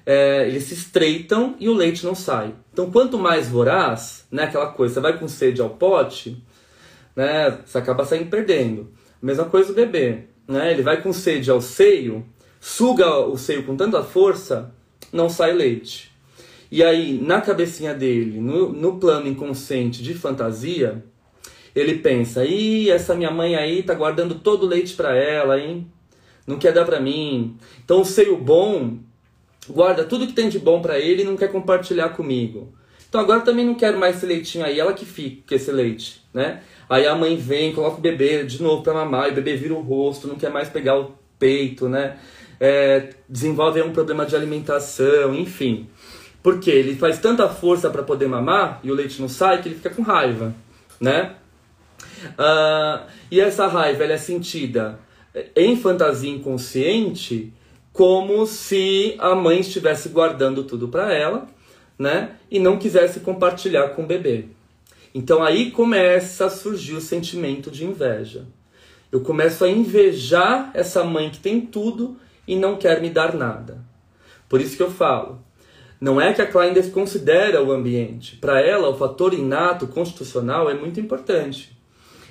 [0.10, 2.52] é, eles se estreitam e o leite não sai.
[2.74, 6.43] Então, quanto mais voraz, né, aquela coisa, você vai com sede ao pote,
[7.15, 8.91] né, você acaba saindo perdendo.
[9.22, 10.72] Mesma coisa o bebê, né?
[10.72, 12.26] Ele vai com sede ao seio,
[12.60, 14.74] suga o seio com tanta força,
[15.13, 16.12] não sai leite.
[16.72, 21.04] E aí, na cabecinha dele, no, no plano inconsciente de fantasia,
[21.76, 25.86] ele pensa: "Ih, essa minha mãe aí tá guardando todo o leite para ela, hein?
[26.48, 27.58] Não quer dar para mim".
[27.84, 28.98] Então, o seio bom
[29.70, 32.74] guarda tudo que tem de bom para ele e não quer compartilhar comigo.
[33.08, 36.22] Então agora também não quero mais esse leitinho aí, ela que fica com esse leite,
[36.34, 36.62] né?
[36.88, 39.74] Aí a mãe vem, coloca o bebê de novo para mamar, e o bebê vira
[39.74, 42.18] o rosto, não quer mais pegar o peito, né?
[42.60, 45.88] É, desenvolve um problema de alimentação, enfim.
[46.44, 49.76] Porque ele faz tanta força para poder mamar e o leite não sai que ele
[49.76, 50.54] fica com raiva,
[51.00, 51.36] né?
[52.38, 55.00] Uh, e essa raiva ela é sentida
[55.56, 57.54] em fantasia inconsciente
[57.91, 61.47] como se a mãe estivesse guardando tudo para ela
[61.99, 62.38] né?
[62.49, 64.45] E não quisesse compartilhar com o bebê.
[65.13, 68.45] Então aí começa a surgir o sentimento de inveja.
[69.12, 72.15] Eu começo a invejar essa mãe que tem tudo
[72.47, 73.84] e não quer me dar nada.
[74.47, 75.39] Por isso que eu falo,
[75.99, 78.38] não é que a Klein desconsidera o ambiente.
[78.38, 81.78] Para ela, o fator inato constitucional é muito importante.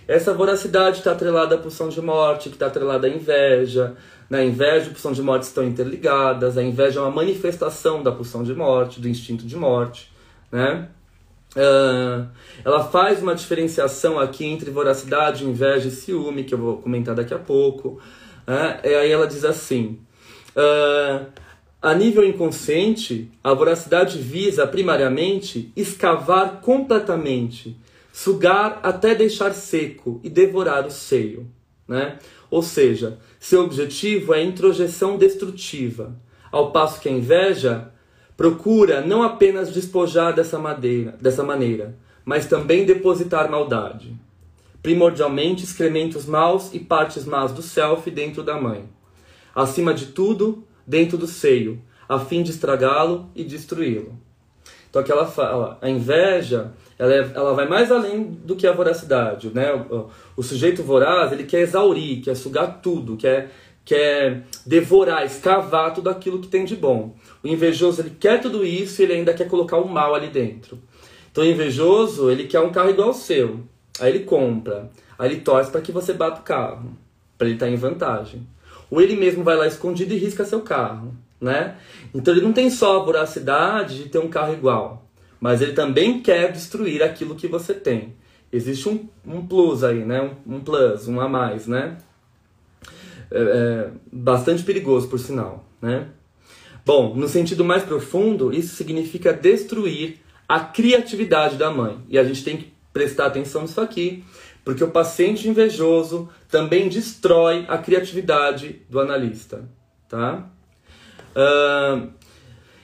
[0.07, 3.95] Essa voracidade está atrelada à pulsão de morte, que está atrelada à inveja?
[4.31, 6.59] A inveja e a pulsão de morte estão interligadas.
[6.59, 10.13] A inveja é uma manifestação da pulsão de morte, do instinto de morte.
[10.53, 10.89] Né?
[11.57, 12.29] Uh,
[12.63, 17.33] ela faz uma diferenciação aqui entre voracidade, inveja e ciúme, que eu vou comentar daqui
[17.33, 18.01] a pouco.
[18.47, 19.99] Uh, e aí ela diz assim:
[20.55, 21.27] Uh,
[21.81, 27.77] a nível inconsciente, a voracidade visa primariamente escavar completamente,
[28.13, 31.47] sugar até deixar seco e devorar o seio.
[31.87, 32.19] Né?
[32.51, 36.15] Ou seja, seu objetivo é a introjeção destrutiva,
[36.51, 37.93] ao passo que a inveja
[38.37, 44.15] procura não apenas despojar dessa, madeira, dessa maneira, mas também depositar maldade.
[44.83, 48.89] Primordialmente, excrementos maus e partes más do self dentro da mãe.
[49.55, 54.19] Acima de tudo, dentro do seio, a fim de estragá-lo e destruí-lo.
[54.89, 59.51] Então, aquela fala, a inveja, ela, é, ela vai mais além do que a voracidade,
[59.55, 59.73] né?
[59.73, 63.51] O, o, sujeito voraz, ele quer exaurir, quer sugar tudo, quer,
[63.85, 67.15] quer devorar, escavar tudo aquilo que tem de bom.
[67.43, 70.79] O invejoso, ele quer tudo isso e ele ainda quer colocar o mal ali dentro.
[71.31, 73.61] Então, o invejoso, ele quer um carro igual ao seu.
[74.01, 74.91] Aí ele compra.
[75.17, 76.97] Aí ele torce para que você bata o carro,
[77.37, 78.47] para ele estar tá em vantagem.
[78.91, 81.77] Ou ele mesmo vai lá escondido e risca seu carro, né?
[82.15, 85.08] Então ele não tem só a voracidade de ter um carro igual,
[85.41, 88.15] mas ele também quer destruir aquilo que você tem.
[88.53, 90.23] Existe um, um plus aí, né?
[90.23, 91.99] Um, um plus, um a mais, né?
[93.31, 96.09] É, é bastante perigoso, por sinal, né?
[96.85, 101.99] Bom, no sentido mais profundo, isso significa destruir a criatividade da mãe.
[102.09, 104.25] E a gente tem que prestar atenção nisso aqui,
[104.65, 109.69] porque o paciente invejoso também destrói a criatividade do analista,
[110.09, 110.49] tá?
[111.37, 112.09] Uh,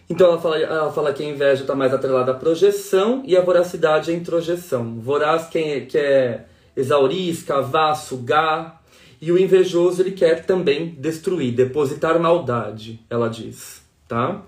[0.09, 3.41] então ela fala, ela fala que a inveja está mais atrelada à projeção e a
[3.41, 5.01] voracidade à introjeção.
[5.01, 8.83] Voraz quem quer exaurir, escavar, sugar,
[9.21, 14.43] e o invejoso ele quer também destruir, depositar maldade, ela diz, tá?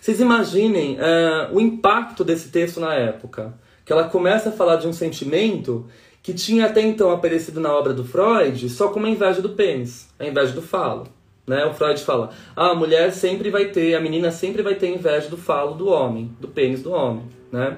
[0.00, 3.54] Vocês imaginem uh, o impacto desse texto na época,
[3.84, 5.86] que ela começa a falar de um sentimento
[6.22, 10.08] que tinha até então aparecido na obra do Freud só como a inveja do pênis,
[10.18, 11.08] a inveja do falo.
[11.46, 11.64] Né?
[11.64, 15.28] O Freud fala: ah, a mulher sempre vai ter, a menina sempre vai ter inveja
[15.28, 17.24] do falo do homem, do pênis do homem.
[17.52, 17.76] Né?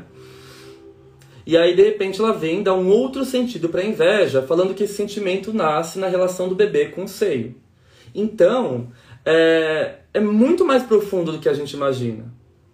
[1.47, 4.85] E aí, de repente, ela vem dar um outro sentido para a inveja, falando que
[4.85, 7.55] esse sentimento nasce na relação do bebê com o seio.
[8.15, 8.89] Então,
[9.25, 12.27] é, é muito mais profundo do que a gente imagina.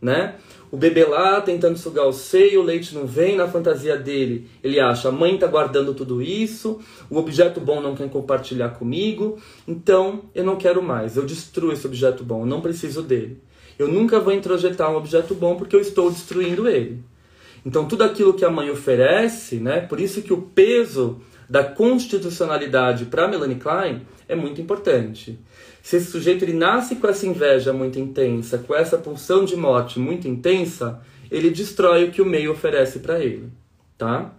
[0.02, 0.34] Né?
[0.74, 4.80] O bebê lá tentando sugar o seio, o leite não vem, na fantasia dele ele
[4.80, 10.22] acha a mãe está guardando tudo isso, o objeto bom não quer compartilhar comigo, então
[10.34, 13.40] eu não quero mais, eu destruo esse objeto bom, eu não preciso dele.
[13.78, 17.04] Eu nunca vou introjetar um objeto bom porque eu estou destruindo ele.
[17.64, 23.04] Então tudo aquilo que a mãe oferece, né, por isso que o peso da constitucionalidade
[23.04, 25.38] para Melanie Klein é muito importante.
[25.84, 29.98] Se esse sujeito ele nasce com essa inveja muito intensa, com essa pulsão de morte
[30.00, 33.52] muito intensa, ele destrói o que o meio oferece para ele,
[33.98, 34.32] tá?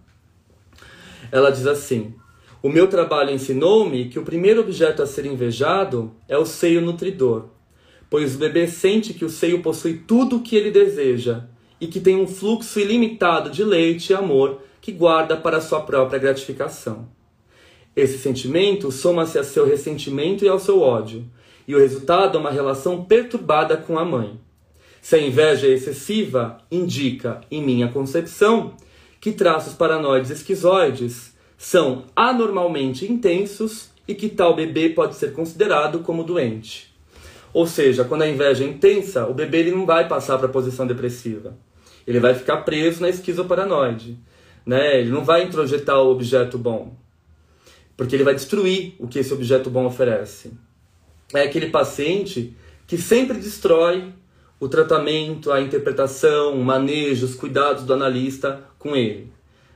[1.31, 2.15] Ela diz assim:
[2.63, 7.49] O meu trabalho ensinou-me que o primeiro objeto a ser invejado é o seio nutridor,
[8.09, 11.43] pois o bebê sente que o seio possui tudo o que ele deseja
[11.79, 16.17] e que tem um fluxo ilimitado de leite e amor que guarda para sua própria
[16.17, 17.07] gratificação.
[17.95, 21.23] Esse sentimento soma-se a seu ressentimento e ao seu ódio,
[21.67, 24.39] e o resultado é uma relação perturbada com a mãe.
[25.01, 28.73] Se a inveja é excessiva, indica, em minha concepção,
[29.19, 36.23] que traços paranoides esquizoides são anormalmente intensos e que tal bebê pode ser considerado como
[36.23, 36.93] doente.
[37.53, 40.51] Ou seja, quando a inveja é intensa, o bebê ele não vai passar para a
[40.51, 41.55] posição depressiva.
[42.05, 44.17] Ele vai ficar preso na esquizoparanoide.
[44.65, 44.99] Né?
[44.99, 46.95] Ele não vai introjetar o objeto bom.
[47.95, 50.51] Porque ele vai destruir o que esse objeto bom oferece
[51.33, 52.55] é aquele paciente
[52.87, 54.13] que sempre destrói
[54.59, 59.31] o tratamento, a interpretação, o manejo, os cuidados do analista com ele.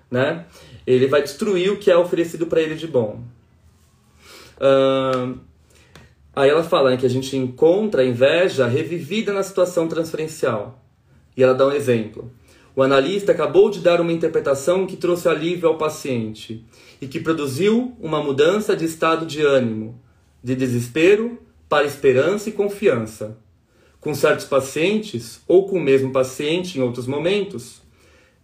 [0.09, 0.45] Né?
[0.85, 3.23] Ele vai destruir o que é oferecido para ele de bom.
[4.57, 5.39] Uh,
[6.35, 10.83] aí ela fala né, que a gente encontra a inveja revivida na situação transferencial.
[11.35, 12.31] E ela dá um exemplo.
[12.75, 16.63] O analista acabou de dar uma interpretação que trouxe alívio ao paciente
[17.01, 19.99] e que produziu uma mudança de estado de ânimo,
[20.43, 23.38] de desespero para esperança e confiança.
[23.99, 27.82] Com certos pacientes, ou com o mesmo paciente em outros momentos,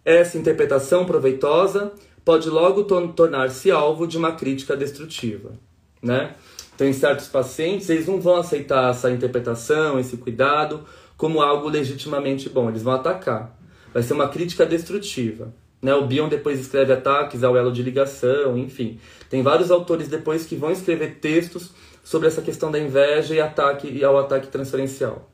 [0.04, 1.92] essa interpretação proveitosa
[2.24, 5.52] pode logo tornar-se alvo de uma crítica destrutiva.
[6.02, 6.34] Né?
[6.74, 10.84] Então, em certos pacientes, eles não vão aceitar essa interpretação, esse cuidado,
[11.16, 13.58] como algo legitimamente bom, eles vão atacar.
[13.92, 15.54] Vai ser uma crítica destrutiva.
[15.80, 15.94] Né?
[15.94, 18.98] O Bion depois escreve ataques ao elo de ligação, enfim.
[19.28, 23.88] Tem vários autores depois que vão escrever textos sobre essa questão da inveja e, ataque,
[23.88, 25.30] e ao ataque transferencial.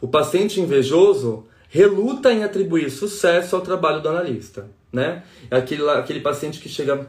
[0.00, 4.68] O paciente invejoso reluta em atribuir sucesso ao trabalho do analista.
[4.92, 5.24] Né?
[5.50, 7.06] É aquele, aquele paciente que chega,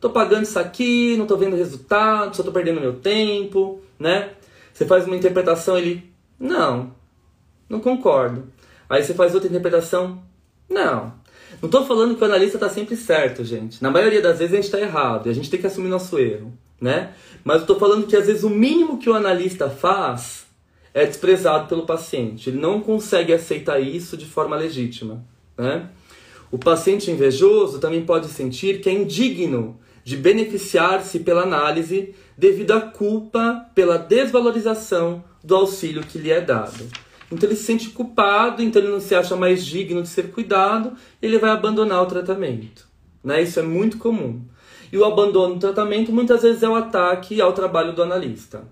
[0.00, 4.30] tô pagando isso aqui, não tô vendo resultado, só tô perdendo meu tempo, né?
[4.72, 6.94] Você faz uma interpretação, ele, não,
[7.68, 8.50] não concordo.
[8.88, 10.22] Aí você faz outra interpretação,
[10.68, 11.14] não.
[11.60, 13.82] Não estou falando que o analista está sempre certo, gente.
[13.82, 16.18] Na maioria das vezes a gente está errado e a gente tem que assumir nosso
[16.18, 17.12] erro, né?
[17.42, 20.46] Mas eu estou falando que às vezes o mínimo que o analista faz
[20.92, 22.50] é desprezado pelo paciente.
[22.50, 25.24] Ele não consegue aceitar isso de forma legítima,
[25.56, 25.88] né?
[26.50, 32.80] O paciente invejoso também pode sentir que é indigno de beneficiar-se pela análise devido à
[32.80, 36.86] culpa pela desvalorização do auxílio que lhe é dado.
[37.30, 40.92] Então ele se sente culpado, então ele não se acha mais digno de ser cuidado,
[41.20, 42.86] ele vai abandonar o tratamento.
[43.22, 43.42] Né?
[43.42, 44.40] Isso é muito comum.
[44.92, 48.64] E o abandono do tratamento muitas vezes é o ataque ao trabalho do analista.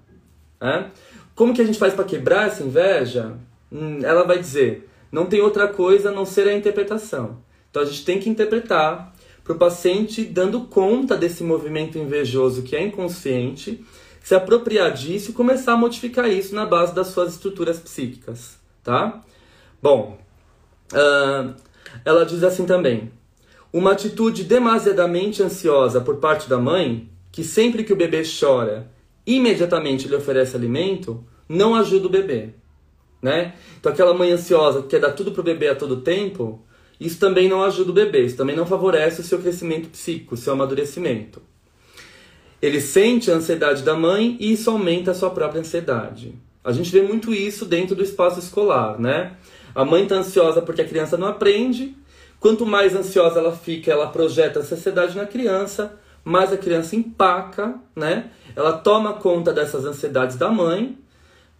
[0.60, 0.90] Né?
[1.34, 3.36] Como que a gente faz para quebrar essa inveja?
[3.72, 7.38] Hum, ela vai dizer, não tem outra coisa a não ser a interpretação.
[7.68, 9.12] Então a gente tem que interpretar
[9.42, 13.84] para o paciente dando conta desse movimento invejoso que é inconsciente
[14.24, 19.22] se apropriar disso e começar a modificar isso na base das suas estruturas psíquicas, tá?
[19.82, 20.18] Bom,
[20.94, 21.54] uh,
[22.02, 23.12] ela diz assim também:
[23.70, 28.90] uma atitude demasiadamente ansiosa por parte da mãe, que sempre que o bebê chora,
[29.26, 32.54] imediatamente lhe oferece alimento, não ajuda o bebê,
[33.20, 33.52] né?
[33.78, 36.64] Então aquela mãe ansiosa que quer dar tudo pro bebê a todo tempo,
[36.98, 40.38] isso também não ajuda o bebê, isso também não favorece o seu crescimento psíquico, o
[40.38, 41.42] seu amadurecimento.
[42.64, 46.34] Ele sente a ansiedade da mãe e isso aumenta a sua própria ansiedade.
[46.64, 49.32] A gente vê muito isso dentro do espaço escolar, né?
[49.74, 51.94] A mãe está ansiosa porque a criança não aprende.
[52.40, 57.74] Quanto mais ansiosa ela fica, ela projeta essa ansiedade na criança, mais a criança empaca,
[57.94, 58.30] né?
[58.56, 60.96] Ela toma conta dessas ansiedades da mãe,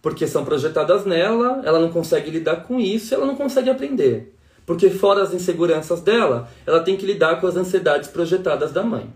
[0.01, 4.33] porque são projetadas nela, ela não consegue lidar com isso, ela não consegue aprender.
[4.65, 9.07] Porque fora as inseguranças dela, ela tem que lidar com as ansiedades projetadas da mãe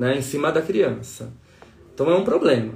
[0.00, 1.30] né, em cima da criança.
[1.92, 2.72] Então é um problema.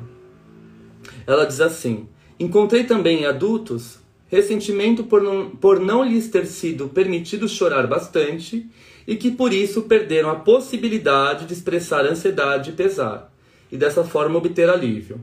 [1.26, 2.06] Ela diz assim:
[2.38, 8.68] Encontrei também em adultos ressentimento por não, por não lhes ter sido permitido chorar bastante
[9.06, 13.32] e que por isso perderam a possibilidade de expressar ansiedade e pesar,
[13.70, 15.20] e dessa forma obter alívio.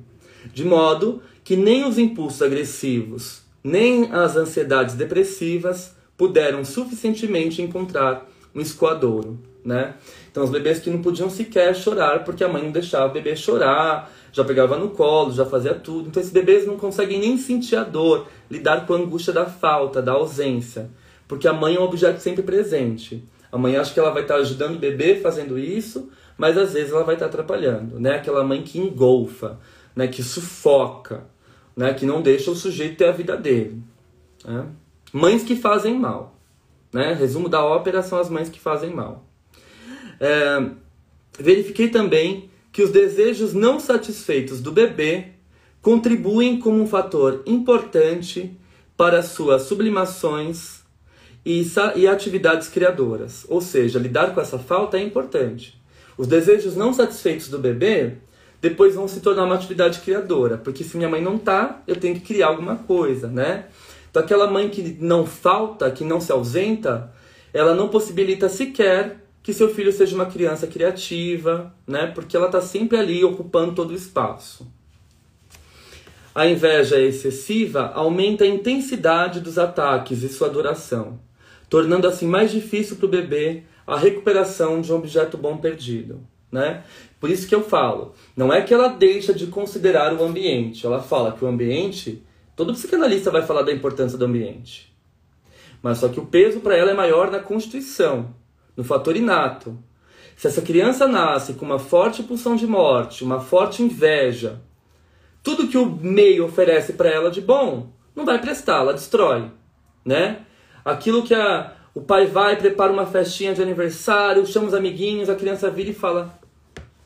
[0.54, 8.62] De modo que nem os impulsos agressivos, nem as ansiedades depressivas puderam suficientemente encontrar um
[8.62, 9.96] escoadouro, né?
[10.32, 13.36] Então, os bebês que não podiam sequer chorar porque a mãe não deixava o bebê
[13.36, 16.08] chorar, já pegava no colo, já fazia tudo.
[16.08, 20.02] Então, esses bebês não conseguem nem sentir a dor, lidar com a angústia da falta,
[20.02, 20.90] da ausência,
[21.28, 23.24] porque a mãe é um objeto sempre presente.
[23.52, 26.94] A mãe acha que ela vai estar ajudando o bebê fazendo isso, mas às vezes
[26.94, 28.16] ela vai estar atrapalhando, né?
[28.16, 29.60] Aquela mãe que engolfa,
[29.94, 30.08] né?
[30.08, 31.26] Que sufoca,
[31.76, 31.94] né?
[31.94, 33.84] Que não deixa o sujeito ter a vida dele.
[34.46, 34.66] Né?
[35.12, 36.40] Mães que fazem mal,
[36.94, 37.14] né?
[37.14, 39.26] Resumo da ópera são as mães que fazem mal.
[40.22, 40.70] É,
[41.40, 45.30] verifiquei também que os desejos não satisfeitos do bebê
[45.82, 48.56] contribuem como um fator importante
[48.96, 50.82] para suas sublimações
[51.44, 53.48] e, e atividades criadoras.
[53.50, 55.82] Ou seja, lidar com essa falta é importante.
[56.16, 58.14] Os desejos não satisfeitos do bebê
[58.62, 62.14] depois vão se tornar uma atividade criadora, porque se minha mãe não tá, eu tenho
[62.14, 63.66] que criar alguma coisa, né?
[64.12, 67.12] Então aquela mãe que não falta, que não se ausenta,
[67.52, 72.08] ela não possibilita sequer que seu filho seja uma criança criativa, né?
[72.08, 74.72] Porque ela está sempre ali ocupando todo o espaço.
[76.34, 81.20] A inveja excessiva aumenta a intensidade dos ataques e sua duração,
[81.70, 86.22] tornando assim mais difícil para o bebê a recuperação de um objeto bom perdido.
[86.50, 86.84] Né?
[87.20, 91.02] Por isso que eu falo, não é que ela deixa de considerar o ambiente, ela
[91.02, 92.24] fala que o ambiente,
[92.56, 94.94] todo psicanalista vai falar da importância do ambiente.
[95.82, 98.34] Mas só que o peso para ela é maior na constituição,
[98.76, 99.78] no fator inato.
[100.36, 104.62] Se essa criança nasce com uma forte pulsão de morte, uma forte inveja,
[105.44, 109.50] tudo que o meio oferece para ela de bom não vai prestar, ela destrói,
[110.06, 110.42] né?
[110.84, 115.36] Aquilo que a, o pai vai, prepara uma festinha de aniversário, chama os amiguinhos, a
[115.36, 116.40] criança vira e fala: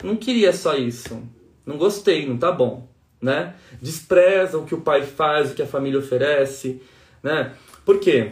[0.04, 1.22] Não queria só isso,
[1.66, 2.88] não gostei, não tá bom,
[3.22, 3.56] né?
[3.82, 6.82] Despreza o que o pai faz, o que a família oferece,
[7.22, 7.54] né?
[7.86, 8.32] Por quê?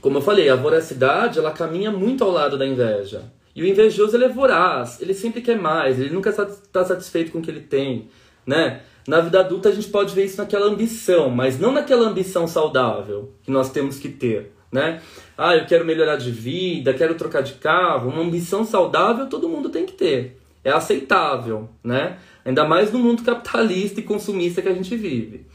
[0.00, 3.32] Como eu falei, a voracidade ela caminha muito ao lado da inveja.
[3.54, 7.38] E o invejoso ele é voraz, ele sempre quer mais, ele nunca está satisfeito com
[7.38, 8.08] o que ele tem,
[8.46, 8.82] né?
[9.08, 13.34] Na vida adulta a gente pode ver isso naquela ambição, mas não naquela ambição saudável
[13.42, 15.02] que nós temos que ter, né?
[15.36, 19.68] Ah, eu quero melhorar de vida, quero trocar de carro, uma ambição saudável todo mundo
[19.68, 20.38] tem que ter.
[20.62, 22.18] É aceitável, né?
[22.44, 25.46] Ainda mais no mundo capitalista e consumista que a gente vive.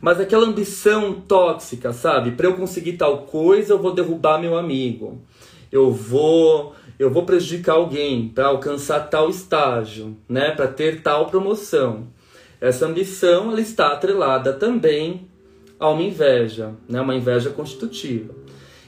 [0.00, 2.32] Mas aquela ambição tóxica, sabe?
[2.32, 5.20] Para eu conseguir tal coisa, eu vou derrubar meu amigo.
[5.70, 10.52] Eu vou eu vou prejudicar alguém para alcançar tal estágio, né?
[10.52, 12.06] Para ter tal promoção.
[12.60, 15.28] Essa ambição ela está atrelada também
[15.78, 17.00] a uma inveja, né?
[17.00, 18.34] uma inveja constitutiva.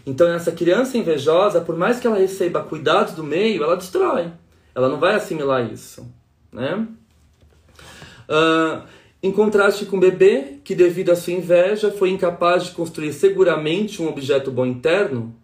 [0.07, 4.33] Então, essa criança invejosa, por mais que ela receba cuidados do meio, ela destrói.
[4.75, 6.07] Ela não vai assimilar isso.
[6.51, 6.87] Né?
[8.27, 8.83] Uh,
[9.23, 14.01] em contraste com o bebê, que devido à sua inveja foi incapaz de construir seguramente
[14.01, 15.35] um objeto bom interno,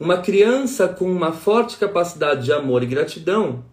[0.00, 3.64] uma criança com uma forte capacidade de amor e gratidão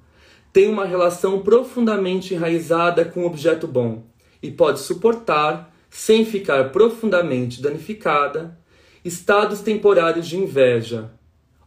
[0.53, 4.03] tem uma relação profundamente enraizada com o objeto bom
[4.41, 8.57] e pode suportar, sem ficar profundamente danificada,
[9.03, 11.11] estados temporários de inveja,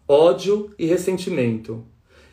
[0.07, 1.85] ódio e ressentimento,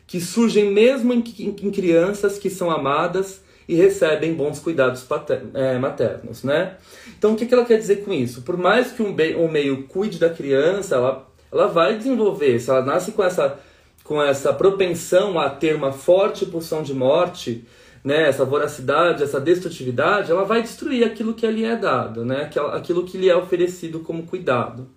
[0.06, 5.06] que surgem mesmo em, em crianças que são amadas e recebem bons cuidados
[5.54, 6.74] é, maternos, né?
[7.16, 8.42] Então, o que, ela quer dizer com isso?
[8.42, 12.58] Por mais que um, um meio cuide da criança, ela, ela vai desenvolver.
[12.58, 13.60] Se ela nasce com essa,
[14.02, 17.64] com essa propensão a ter uma forte pulsão de morte,
[18.02, 23.04] né, essa voracidade, essa destrutividade, ela vai destruir aquilo que lhe é dado, né, aquilo
[23.04, 24.88] que lhe é oferecido como cuidado.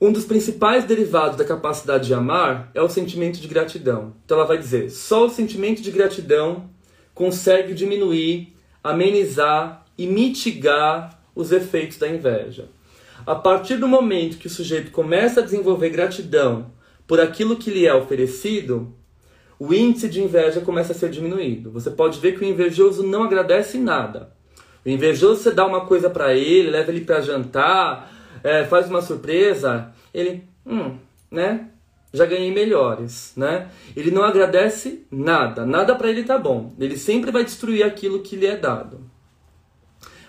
[0.00, 4.14] Um dos principais derivados da capacidade de amar é o sentimento de gratidão.
[4.24, 6.70] Então ela vai dizer: só o sentimento de gratidão
[7.14, 12.68] consegue diminuir, amenizar e mitigar os efeitos da inveja.
[13.26, 16.72] A partir do momento que o sujeito começa a desenvolver gratidão
[17.06, 18.94] por aquilo que lhe é oferecido,
[19.58, 21.70] o índice de inveja começa a ser diminuído.
[21.72, 24.32] Você pode ver que o invejoso não agradece nada.
[24.84, 28.10] O invejoso, você dá uma coisa para ele, leva ele para jantar,
[28.42, 30.96] é, faz uma surpresa, ele, hum,
[31.30, 31.68] né?
[32.12, 33.68] Já ganhei melhores, né?
[33.96, 36.74] Ele não agradece nada, nada para ele tá bom.
[36.78, 39.00] Ele sempre vai destruir aquilo que lhe é dado.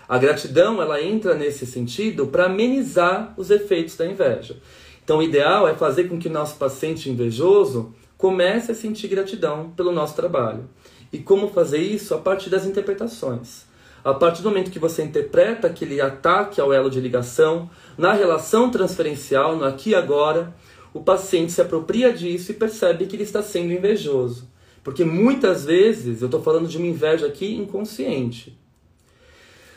[0.08, 4.56] A gratidão, ela entra nesse sentido para amenizar os efeitos da inveja.
[5.02, 9.70] Então, o ideal é fazer com que o nosso paciente invejoso comece a sentir gratidão
[9.70, 10.68] pelo nosso trabalho.
[11.12, 12.14] E como fazer isso?
[12.14, 13.64] A partir das interpretações.
[14.04, 18.68] A partir do momento que você interpreta aquele ataque ao elo de ligação, na relação
[18.68, 20.52] transferencial, no aqui e agora,
[20.92, 24.50] o paciente se apropria disso e percebe que ele está sendo invejoso.
[24.82, 28.58] Porque muitas vezes, eu estou falando de uma inveja aqui inconsciente.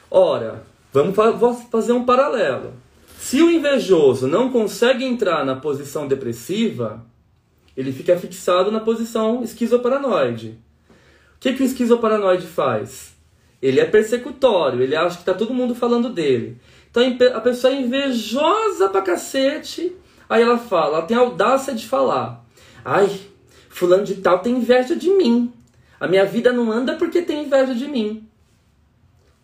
[0.09, 1.15] Ora, vamos
[1.69, 2.73] fazer um paralelo.
[3.19, 7.05] Se o invejoso não consegue entrar na posição depressiva,
[7.77, 10.57] ele fica fixado na posição esquizoparanoide.
[11.35, 13.14] O que, que o esquizoparanoide faz?
[13.65, 16.55] Ele é persecutório, ele acha que está todo mundo falando dele.
[16.91, 17.03] Então
[17.35, 19.95] a pessoa é invejosa pra cacete,
[20.29, 22.45] aí ela fala, ela tem audácia de falar.
[22.85, 23.09] Ai,
[23.67, 25.51] fulano de tal tem inveja de mim.
[25.99, 28.27] A minha vida não anda porque tem inveja de mim.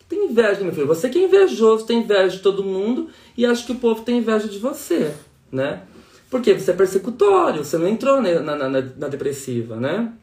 [0.07, 0.85] Tem inveja, meu filho.
[0.85, 4.19] Você que é invejoso, tem inveja de todo mundo e acha que o povo tem
[4.19, 5.15] inveja de você,
[5.51, 5.81] né?
[6.29, 10.13] Porque você é persecutório, você não entrou na, na, na depressiva, né?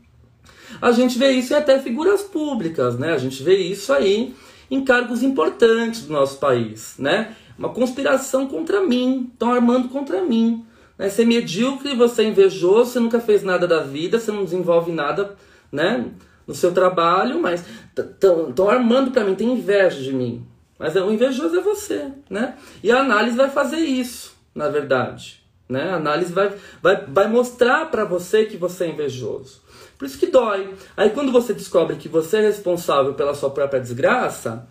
[0.81, 3.13] A gente vê isso em até figuras públicas, né?
[3.13, 4.35] A gente vê isso aí
[4.71, 7.35] em cargos importantes do nosso país, né?
[7.59, 10.65] Uma conspiração contra mim, estão armando contra mim.
[10.97, 11.09] Né?
[11.09, 14.93] Você é medíocre, você é invejoso, você nunca fez nada da vida, você não desenvolve
[14.93, 15.37] nada,
[15.73, 16.07] né?
[16.47, 17.65] No seu trabalho, mas
[17.97, 20.47] estão armando para mim, tem inveja de mim.
[20.79, 22.57] Mas o invejoso é você, né?
[22.83, 25.43] E a análise vai fazer isso, na verdade.
[25.69, 25.91] Né?
[25.91, 29.61] A análise vai, vai, vai mostrar para você que você é invejoso.
[29.99, 30.71] Por isso que dói.
[30.97, 34.67] Aí quando você descobre que você é responsável pela sua própria desgraça,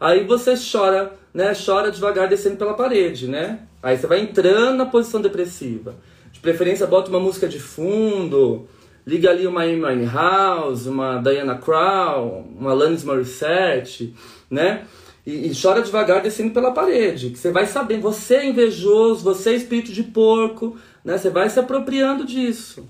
[0.00, 1.52] aí você chora, né?
[1.54, 3.60] Chora devagar descendo pela parede, né?
[3.80, 5.94] Aí você vai entrando na posição depressiva.
[6.32, 8.66] De preferência, bota uma música de fundo,
[9.06, 14.12] liga ali uma Amy House, uma Diana Krall, uma Alanis Morissette,
[14.50, 14.84] né?
[15.24, 17.30] E, e, chora devagar descendo pela parede.
[17.30, 21.16] Que você vai sabendo, você é invejoso, você é espírito de porco, né?
[21.16, 22.86] Você vai se apropriando disso,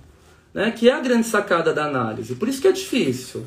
[0.55, 0.70] né?
[0.70, 2.36] Que é a grande sacada da análise.
[2.36, 3.44] Por isso que é difícil,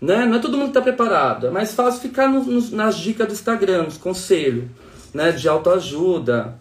[0.00, 0.24] né?
[0.24, 1.46] Não é todo mundo que está preparado.
[1.46, 4.64] É mais fácil ficar no, no, nas dicas do Instagram, nos conselhos,
[5.12, 5.30] né?
[5.30, 6.58] De autoajuda.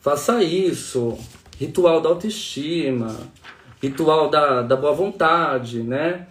[0.00, 1.16] Faça isso.
[1.58, 3.16] Ritual da autoestima,
[3.82, 6.26] ritual da, da boa vontade, né?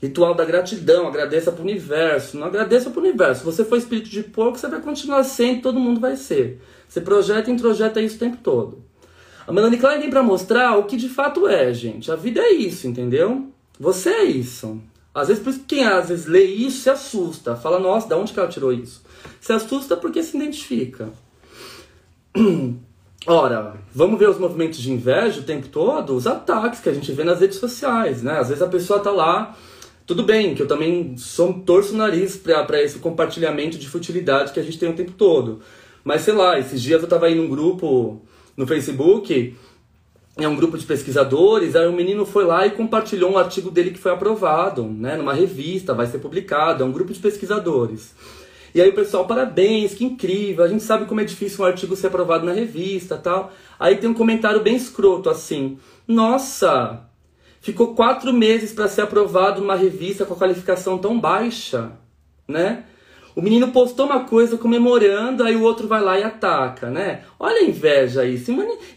[0.00, 2.38] Ritual da gratidão, agradeça para o universo.
[2.38, 3.40] Não agradeça para o universo.
[3.40, 6.60] Se você for espírito de porco, você vai continuar sendo, todo mundo vai ser.
[6.88, 8.85] Você projeta e introjeta isso o tempo todo.
[9.46, 12.10] A Melanie Klein vem para mostrar o que de fato é, gente.
[12.10, 13.46] A vida é isso, entendeu?
[13.78, 14.80] Você é isso.
[15.14, 17.54] Às vezes, por isso quem às vezes lê isso se assusta.
[17.54, 19.02] Fala, nossa, da onde que ela tirou isso?
[19.40, 21.10] Se assusta porque se identifica.
[23.26, 26.14] Ora, vamos ver os movimentos de inveja o tempo todo?
[26.14, 28.38] Os ataques que a gente vê nas redes sociais, né?
[28.38, 29.56] Às vezes a pessoa tá lá
[30.06, 34.60] tudo bem, que eu também sou, torço o nariz para esse compartilhamento de futilidade que
[34.60, 35.60] a gente tem o tempo todo.
[36.04, 38.22] Mas sei lá, esses dias eu tava aí num grupo
[38.56, 39.56] no Facebook
[40.38, 43.90] é um grupo de pesquisadores, aí o menino foi lá e compartilhou um artigo dele
[43.90, 48.14] que foi aprovado, né, numa revista, vai ser publicado, é um grupo de pesquisadores.
[48.74, 51.96] E aí o pessoal, parabéns, que incrível, a gente sabe como é difícil um artigo
[51.96, 53.50] ser aprovado na revista tal.
[53.80, 57.00] Aí tem um comentário bem escroto assim, nossa,
[57.62, 61.92] ficou quatro meses para ser aprovado numa revista com a qualificação tão baixa,
[62.46, 62.84] né?
[63.36, 67.20] O menino postou uma coisa comemorando, aí o outro vai lá e ataca, né?
[67.38, 68.42] Olha a inveja aí.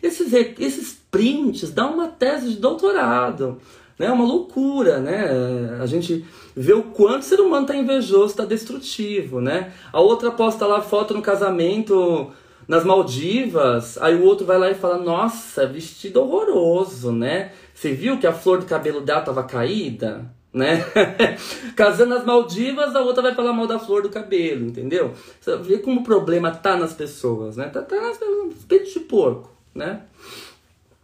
[0.01, 3.59] Esses, esses prints dão uma tese de doutorado.
[3.99, 4.07] Né?
[4.07, 5.77] É uma loucura, né?
[5.81, 6.25] A gente
[6.55, 9.73] vê o quanto o ser humano está invejoso, está destrutivo, né?
[9.91, 12.31] A outra posta lá foto no casamento
[12.65, 17.51] nas Maldivas, aí o outro vai lá e fala, nossa, vestido horroroso, né?
[17.73, 20.38] Você viu que a flor do cabelo dela estava caída?
[20.53, 20.83] Né?
[21.75, 25.13] Casando nas Maldivas, a outra vai falar mal da flor do cabelo, entendeu?
[25.39, 27.67] Você vê como o problema tá nas pessoas, né?
[27.67, 30.01] Tá, tá nas pessoas, de porco, né?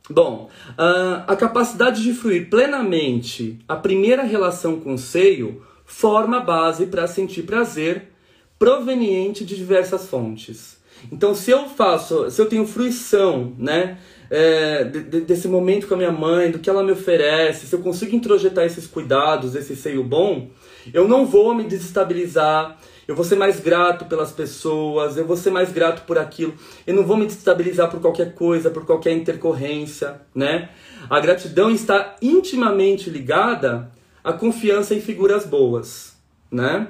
[0.10, 6.42] Bom, uh, a capacidade de fruir plenamente a primeira relação com o seio forma a
[6.42, 8.12] base para sentir prazer
[8.58, 10.78] proveniente de diversas fontes.
[11.12, 13.98] Então, se eu faço, se eu tenho fruição, né,
[14.30, 17.80] é, de, desse momento com a minha mãe, do que ela me oferece, se eu
[17.80, 20.50] consigo introjetar esses cuidados, esse seio bom,
[20.94, 25.52] eu não vou me desestabilizar, eu vou ser mais grato pelas pessoas, eu vou ser
[25.52, 26.56] mais grato por aquilo,
[26.88, 30.70] eu não vou me desestabilizar por qualquer coisa, por qualquer intercorrência, né?
[31.10, 33.92] A gratidão está intimamente ligada
[34.24, 36.16] à confiança em figuras boas,
[36.52, 36.88] né?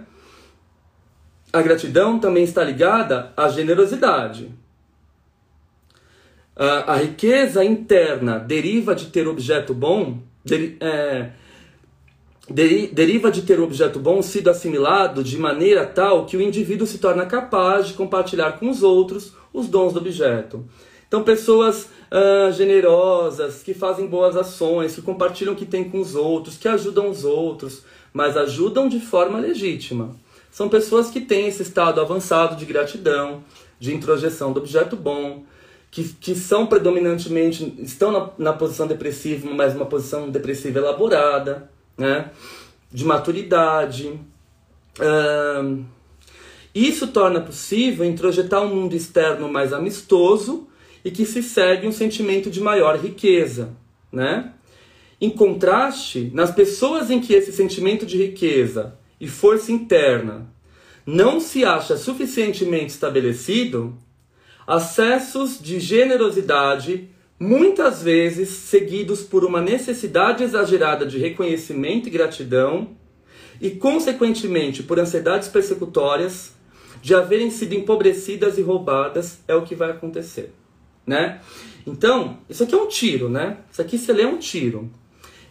[1.52, 4.54] A gratidão também está ligada à generosidade.
[6.56, 11.32] A, a riqueza interna deriva de ter objeto bom, deri, é,
[12.50, 16.98] deri, deriva de ter objeto bom sido assimilado de maneira tal que o indivíduo se
[16.98, 20.66] torna capaz de compartilhar com os outros os dons do objeto.
[21.08, 26.16] Então, pessoas uh, generosas, que fazem boas ações, que compartilham o que têm com os
[26.16, 30.16] outros, que ajudam os outros, mas ajudam de forma legítima.
[30.52, 33.44] São pessoas que têm esse estado avançado de gratidão,
[33.80, 35.44] de introjeção do objeto bom,
[35.96, 42.32] que, que são predominantemente, estão na, na posição depressiva, mas uma posição depressiva elaborada, né?
[42.92, 44.20] de maturidade.
[46.74, 50.68] Isso torna possível introjetar um mundo externo mais amistoso
[51.04, 53.70] e que se segue um sentimento de maior riqueza.
[54.12, 54.52] Né?
[55.22, 60.46] Em contraste, nas pessoas em que esse sentimento de riqueza e força interna
[61.06, 63.98] não se acha suficientemente estabelecido,
[64.66, 67.10] acessos de generosidade,
[67.40, 72.96] muitas vezes seguidos por uma necessidade exagerada de reconhecimento e gratidão,
[73.62, 76.54] e, consequentemente, por ansiedades persecutórias,
[77.02, 80.52] de haverem sido empobrecidas e roubadas, é o que vai acontecer.
[81.06, 81.40] Né?
[81.86, 83.58] Então, isso aqui é um tiro, né?
[83.72, 84.90] Isso aqui você lê é um tiro.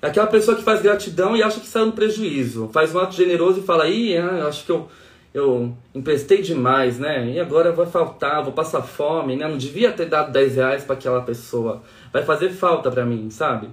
[0.02, 2.68] É aquela pessoa que faz gratidão e acha que saiu no prejuízo.
[2.72, 4.88] Faz um ato generoso e fala, ih, ah, acho que eu
[5.34, 7.28] eu emprestei demais, né?
[7.28, 9.48] E agora vai faltar, vou passar fome, né?
[9.48, 11.82] Não devia ter dado 10 reais para aquela pessoa.
[12.12, 13.68] Vai fazer falta para mim, sabe?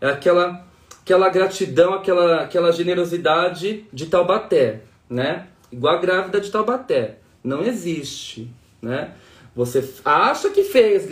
[0.00, 0.66] É aquela,
[1.00, 5.46] aquela gratidão, aquela, aquela generosidade de Taubaté, né?
[5.70, 7.18] Igual a grávida de Taubaté.
[7.44, 8.50] Não existe,
[8.82, 9.12] né?
[9.54, 11.08] Você acha que fez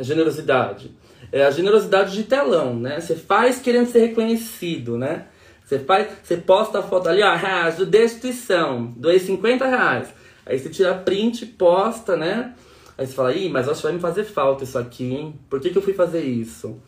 [0.00, 0.90] generosidade.
[1.32, 3.00] É a generosidade de telão, né?
[3.00, 5.24] Você faz querendo ser reconhecido, né?
[5.64, 10.08] Você faz, você posta a foto ali, ó, ajudei a instituição, doei 50 reais.
[10.44, 12.54] Aí você tira print, posta, né?
[12.98, 15.34] Aí você fala, ih, mas acho que vai me fazer falta isso aqui, hein?
[15.48, 16.80] Por que, que eu fui fazer isso?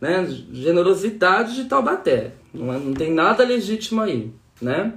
[0.00, 0.26] Né?
[0.52, 2.32] Generosidade de Taubaté.
[2.52, 4.94] Não, é, não tem nada legítimo aí, né?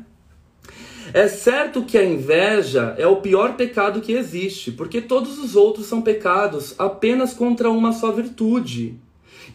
[1.13, 5.85] É certo que a inveja é o pior pecado que existe, porque todos os outros
[5.85, 8.99] são pecados apenas contra uma só virtude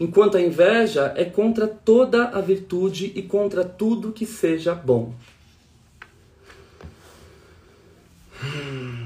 [0.03, 5.13] enquanto a inveja é contra toda a virtude e contra tudo que seja bom.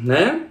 [0.03, 0.47] Né?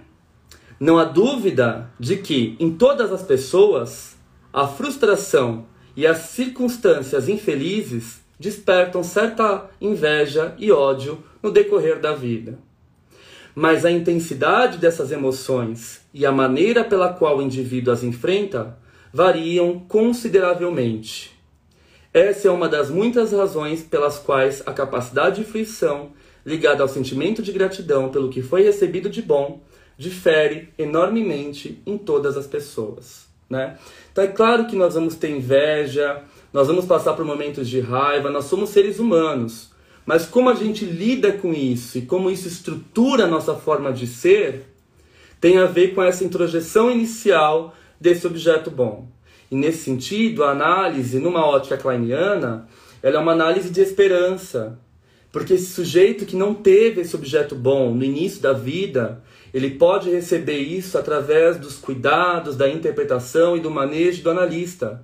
[0.79, 4.15] Não há dúvida de que em todas as pessoas
[4.53, 5.65] a frustração
[5.97, 12.57] e as circunstâncias infelizes despertam certa inveja e ódio no decorrer da vida.
[13.53, 18.77] Mas a intensidade dessas emoções e a maneira pela qual o indivíduo as enfrenta
[19.17, 21.35] variam consideravelmente.
[22.13, 26.11] Essa é uma das muitas razões pelas quais a capacidade de fruição,
[26.45, 29.63] ligada ao sentimento de gratidão pelo que foi recebido de bom,
[29.97, 33.25] difere enormemente em todas as pessoas.
[33.49, 33.79] Né?
[34.11, 36.21] Então é claro que nós vamos ter inveja,
[36.53, 39.71] nós vamos passar por momentos de raiva, nós somos seres humanos.
[40.05, 44.05] Mas como a gente lida com isso e como isso estrutura a nossa forma de
[44.05, 44.67] ser,
[45.41, 49.07] tem a ver com essa introjeção inicial desse objeto bom.
[49.49, 52.67] E nesse sentido, a análise, numa ótica kleiniana,
[53.01, 54.77] ela é uma análise de esperança.
[55.31, 59.21] Porque esse sujeito que não teve esse objeto bom no início da vida,
[59.53, 65.03] ele pode receber isso através dos cuidados, da interpretação e do manejo do analista.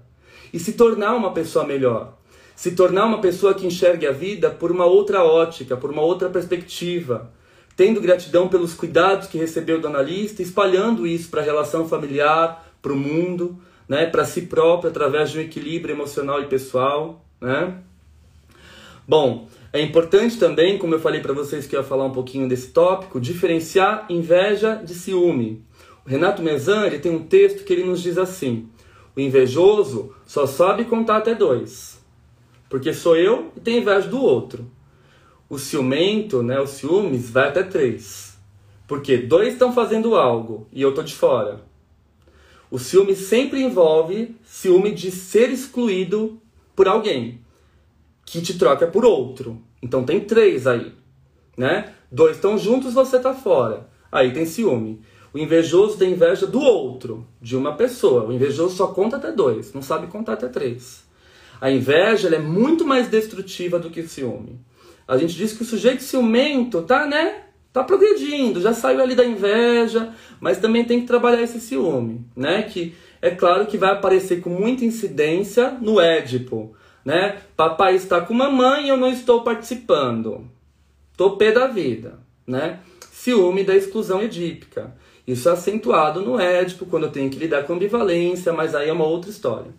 [0.52, 2.18] E se tornar uma pessoa melhor.
[2.56, 6.30] Se tornar uma pessoa que enxergue a vida por uma outra ótica, por uma outra
[6.30, 7.32] perspectiva.
[7.76, 12.94] Tendo gratidão pelos cuidados que recebeu do analista, espalhando isso para a relação familiar, para
[12.94, 13.58] o mundo,
[13.88, 17.26] né, para si próprio, através de um equilíbrio emocional e pessoal.
[17.40, 17.80] Né?
[19.08, 22.48] Bom, é importante também, como eu falei para vocês que eu ia falar um pouquinho
[22.48, 25.64] desse tópico, diferenciar inveja de ciúme.
[26.06, 28.68] O Renato Mezan ele tem um texto que ele nos diz assim:
[29.16, 32.04] o invejoso só sabe contar até dois,
[32.70, 34.70] porque sou eu e tenho inveja do outro.
[35.50, 38.38] O ciumento, né, o ciúmes, vai até três,
[38.88, 41.62] porque dois estão fazendo algo e eu tô de fora.
[42.74, 46.42] O ciúme sempre envolve ciúme de ser excluído
[46.76, 47.40] por alguém
[48.26, 49.62] que te troca por outro.
[49.80, 50.92] Então tem três aí,
[51.56, 51.94] né?
[52.12, 53.88] Dois estão juntos, você tá fora.
[54.12, 55.04] Aí tem ciúme.
[55.32, 58.26] O invejoso tem inveja do outro, de uma pessoa.
[58.26, 61.04] O invejoso só conta até dois, não sabe contar até três.
[61.62, 64.60] A inveja é muito mais destrutiva do que o ciúme.
[65.08, 67.44] A gente diz que o sujeito ciumento tá, né?
[67.74, 72.62] Tá progredindo, já saiu ali da inveja, mas também tem que trabalhar esse ciúme, né?
[72.62, 77.42] Que é claro que vai aparecer com muita incidência no Édipo né?
[77.56, 80.48] Papai está com mamãe e eu não estou participando.
[81.18, 82.80] Tô pé da vida, né?
[83.12, 84.96] Ciúme da exclusão edípica.
[85.26, 88.94] Isso é acentuado no Édipo, quando eu tenho que lidar com ambivalência, mas aí é
[88.94, 89.72] uma outra história.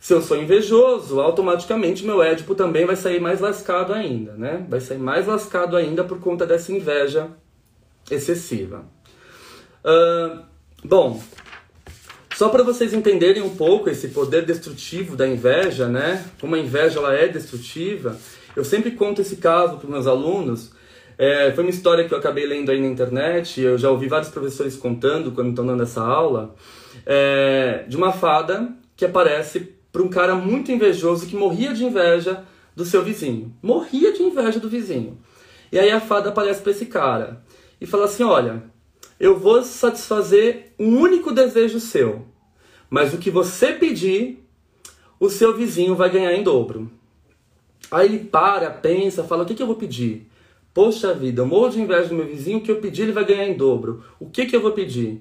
[0.00, 4.64] Se eu sou invejoso, automaticamente meu Édipo também vai sair mais lascado ainda, né?
[4.66, 7.28] Vai sair mais lascado ainda por conta dessa inveja
[8.10, 8.82] excessiva.
[9.84, 10.40] Uh,
[10.82, 11.22] bom,
[12.34, 16.24] só para vocês entenderem um pouco esse poder destrutivo da inveja, né?
[16.40, 18.16] Como a inveja ela é destrutiva,
[18.56, 20.72] eu sempre conto esse caso para meus alunos.
[21.18, 24.30] É, foi uma história que eu acabei lendo aí na internet, eu já ouvi vários
[24.30, 26.54] professores contando quando estão dando essa aula,
[27.04, 32.44] é, de uma fada que aparece para um cara muito invejoso que morria de inveja
[32.74, 33.54] do seu vizinho.
[33.62, 35.18] Morria de inveja do vizinho.
[35.72, 37.42] E aí a fada aparece para esse cara
[37.80, 38.62] e fala assim: Olha,
[39.18, 42.26] eu vou satisfazer um único desejo seu.
[42.88, 44.44] Mas o que você pedir,
[45.18, 46.90] o seu vizinho vai ganhar em dobro.
[47.90, 50.28] Aí ele para, pensa, fala: o que, que eu vou pedir?
[50.72, 53.24] Poxa vida, eu morro de inveja do meu vizinho, o que eu pedir ele vai
[53.24, 54.04] ganhar em dobro.
[54.20, 55.20] O que, que eu vou pedir?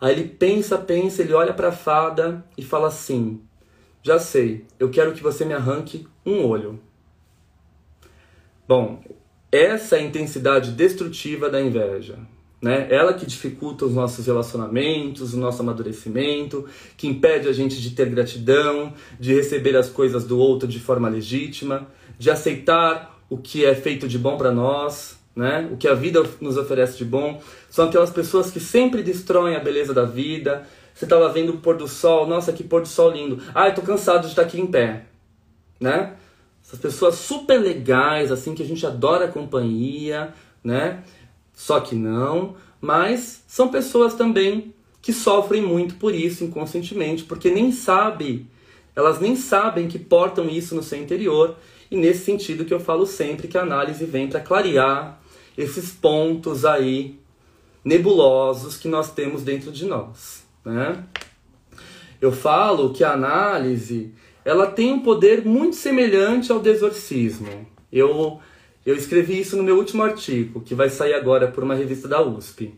[0.00, 3.40] Aí ele pensa, pensa, ele olha para a fada e fala assim:
[4.02, 6.80] Já sei, eu quero que você me arranque um olho.
[8.66, 9.02] Bom,
[9.50, 12.18] essa é a intensidade destrutiva da inveja.
[12.60, 12.86] Né?
[12.90, 16.64] Ela que dificulta os nossos relacionamentos, o nosso amadurecimento,
[16.96, 21.08] que impede a gente de ter gratidão, de receber as coisas do outro de forma
[21.08, 21.88] legítima,
[22.18, 25.68] de aceitar o que é feito de bom para nós, né?
[25.72, 27.42] O que a vida nos oferece de bom.
[27.70, 30.66] São aquelas pessoas que sempre destroem a beleza da vida.
[31.02, 33.42] Você estava vendo o pôr do sol, nossa, que pôr do sol lindo.
[33.52, 35.06] Ah, eu tô cansado de estar aqui em pé,
[35.80, 36.14] né?
[36.64, 40.32] Essas pessoas super legais, assim, que a gente adora a companhia,
[40.62, 41.02] né?
[41.52, 47.72] Só que não, mas são pessoas também que sofrem muito por isso inconscientemente, porque nem
[47.72, 48.46] sabem,
[48.94, 51.56] elas nem sabem que portam isso no seu interior,
[51.90, 55.20] e nesse sentido que eu falo sempre que a análise vem para clarear
[55.58, 57.18] esses pontos aí
[57.84, 61.04] nebulosos que nós temos dentro de nós, né?
[62.20, 64.12] Eu falo que a análise,
[64.44, 67.66] ela tem um poder muito semelhante ao desorcismo.
[67.90, 68.40] Eu
[68.84, 72.20] eu escrevi isso no meu último artigo, que vai sair agora por uma revista da
[72.20, 72.74] USP.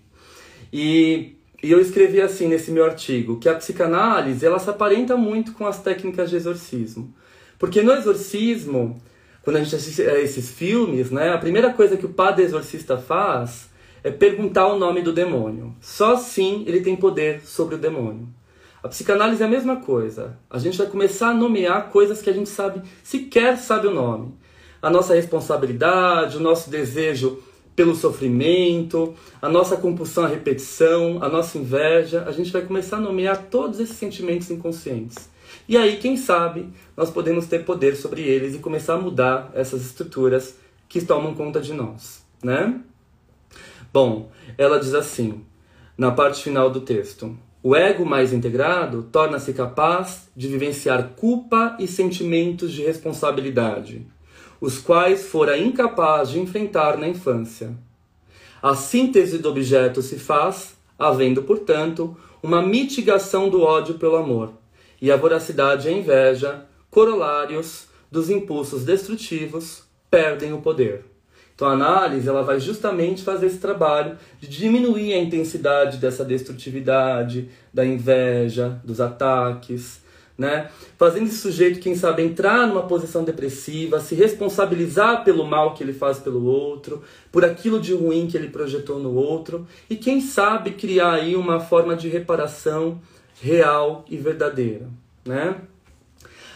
[0.70, 5.52] E, e eu escrevi assim nesse meu artigo, que a psicanálise ela se aparenta muito
[5.52, 7.14] com as técnicas de exorcismo.
[7.58, 9.00] Porque no exorcismo,
[9.42, 12.98] quando a gente assiste a esses filmes, né, a primeira coisa que o padre exorcista
[12.98, 13.70] faz
[14.04, 15.74] é perguntar o nome do demônio.
[15.80, 18.28] Só assim ele tem poder sobre o demônio.
[18.80, 20.38] A psicanálise é a mesma coisa.
[20.48, 24.34] A gente vai começar a nomear coisas que a gente sabe, sequer sabe o nome
[24.84, 27.42] a nossa responsabilidade, o nosso desejo
[27.74, 33.00] pelo sofrimento, a nossa compulsão à repetição, a nossa inveja, a gente vai começar a
[33.00, 35.30] nomear todos esses sentimentos inconscientes.
[35.66, 39.80] E aí, quem sabe, nós podemos ter poder sobre eles e começar a mudar essas
[39.86, 42.78] estruturas que tomam conta de nós, né?
[43.94, 45.44] Bom, ela diz assim,
[45.96, 51.86] na parte final do texto: o ego mais integrado torna-se capaz de vivenciar culpa e
[51.86, 54.06] sentimentos de responsabilidade
[54.64, 57.76] os quais fora incapaz de enfrentar na infância.
[58.62, 64.54] A síntese do objeto se faz, havendo, portanto, uma mitigação do ódio pelo amor,
[65.02, 71.13] e a voracidade e a inveja, corolários dos impulsos destrutivos, perdem o poder.
[71.54, 77.48] Então a análise ela vai justamente fazer esse trabalho de diminuir a intensidade dessa destrutividade,
[77.72, 80.02] da inveja, dos ataques,
[80.36, 80.68] né?
[80.98, 85.92] Fazendo esse sujeito, quem sabe, entrar numa posição depressiva, se responsabilizar pelo mal que ele
[85.92, 90.72] faz pelo outro, por aquilo de ruim que ele projetou no outro, e quem sabe
[90.72, 93.00] criar aí uma forma de reparação
[93.40, 94.88] real e verdadeira,
[95.24, 95.56] né?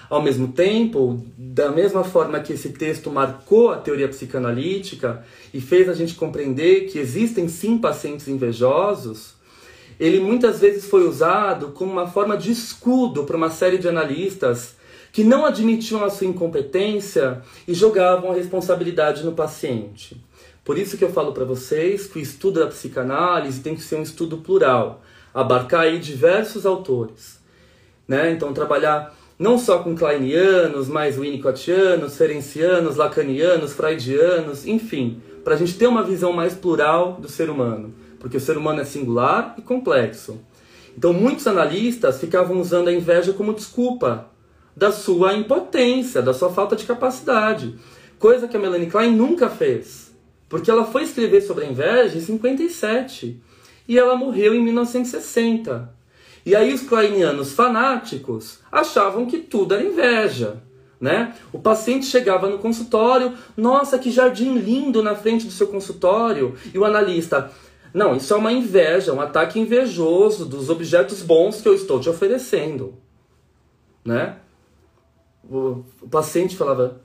[0.09, 5.89] Ao mesmo tempo, da mesma forma que esse texto marcou a teoria psicanalítica e fez
[5.89, 9.35] a gente compreender que existem sim pacientes invejosos,
[10.01, 14.77] ele muitas vezes foi usado como uma forma de escudo para uma série de analistas
[15.13, 20.17] que não admitiam a sua incompetência e jogavam a responsabilidade no paciente.
[20.65, 23.97] Por isso que eu falo para vocês que o estudo da psicanálise tem que ser
[23.97, 25.03] um estudo plural,
[25.35, 27.39] abarcar aí diversos autores.
[28.07, 28.31] Né?
[28.31, 35.79] Então, trabalhar não só com kleinianos, mas winnicottianos, ferencianos, lacanianos, freudianos, enfim, para a gente
[35.79, 39.63] ter uma visão mais plural do ser humano, porque o ser humano é singular e
[39.63, 40.41] complexo.
[40.97, 44.29] Então, muitos analistas ficavam usando a inveja como desculpa
[44.77, 47.77] da sua impotência, da sua falta de capacidade,
[48.19, 50.13] coisa que a Melanie Klein nunca fez,
[50.49, 53.41] porque ela foi escrever sobre a inveja em 57
[53.87, 55.98] e ela morreu em 1960.
[56.45, 60.63] E aí os kleinianos fanáticos achavam que tudo era inveja.
[61.01, 61.35] Né?
[61.53, 66.57] O paciente chegava no consultório, nossa, que jardim lindo na frente do seu consultório.
[66.75, 67.53] E o analista,
[67.95, 72.09] não, isso é uma inveja, um ataque invejoso dos objetos bons que eu estou te
[72.09, 72.95] oferecendo.
[74.05, 74.37] Né?
[75.49, 77.01] O, o paciente falava,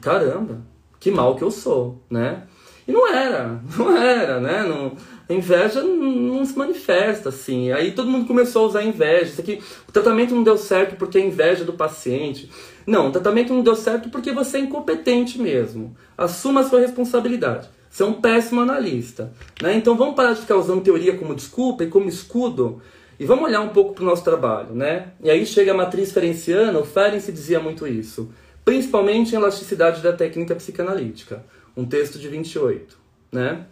[0.00, 0.62] caramba,
[0.98, 2.44] que mal que eu sou, né?
[2.86, 4.62] E não era, não era, né?
[4.62, 4.92] Não,
[5.28, 7.72] a inveja não se manifesta assim.
[7.72, 9.30] Aí todo mundo começou a usar inveja.
[9.30, 12.50] Isso aqui, o tratamento não deu certo porque é inveja do paciente.
[12.86, 15.96] Não, o tratamento não deu certo porque você é incompetente mesmo.
[16.16, 17.68] Assuma a sua responsabilidade.
[17.90, 19.32] Você é um péssimo analista.
[19.62, 19.76] Né?
[19.76, 22.82] Então vamos parar de ficar usando teoria como desculpa e como escudo
[23.18, 24.74] e vamos olhar um pouco para o nosso trabalho.
[24.74, 25.12] Né?
[25.22, 28.30] E aí chega a matriz ferenciana, o Ferenc dizia muito isso.
[28.64, 31.44] Principalmente em elasticidade da técnica psicanalítica.
[31.76, 32.98] Um texto de 28.
[33.32, 33.64] Né?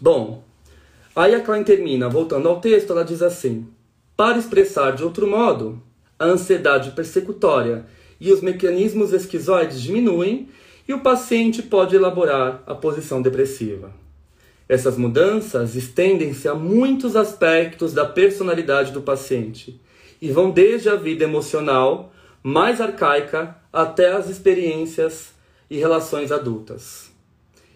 [0.00, 0.44] Bom,
[1.14, 3.66] aí a Klein termina, voltando ao texto, ela diz assim:
[4.16, 5.82] Para expressar de outro modo,
[6.18, 7.84] a ansiedade persecutória
[8.20, 10.48] e os mecanismos esquizoides diminuem
[10.86, 13.92] e o paciente pode elaborar a posição depressiva.
[14.68, 19.80] Essas mudanças estendem-se a muitos aspectos da personalidade do paciente
[20.20, 25.32] e vão desde a vida emocional mais arcaica até as experiências
[25.70, 27.10] e relações adultas.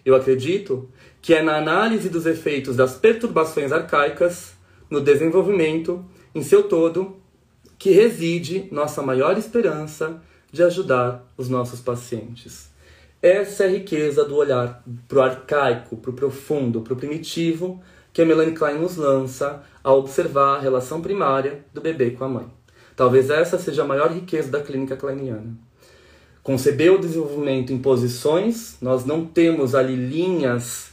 [0.05, 0.89] Eu acredito
[1.23, 4.55] que é na análise dos efeitos das perturbações arcaicas
[4.89, 6.03] no desenvolvimento,
[6.35, 7.15] em seu todo,
[7.79, 10.21] que reside nossa maior esperança
[10.51, 12.69] de ajudar os nossos pacientes.
[13.21, 17.81] Essa é a riqueza do olhar para o arcaico, para o profundo, para o primitivo,
[18.11, 22.29] que a Melanie Klein nos lança ao observar a relação primária do bebê com a
[22.29, 22.47] mãe.
[22.97, 25.57] Talvez essa seja a maior riqueza da clínica kleiniana.
[26.43, 30.92] Conceber o desenvolvimento em posições, nós não temos ali linhas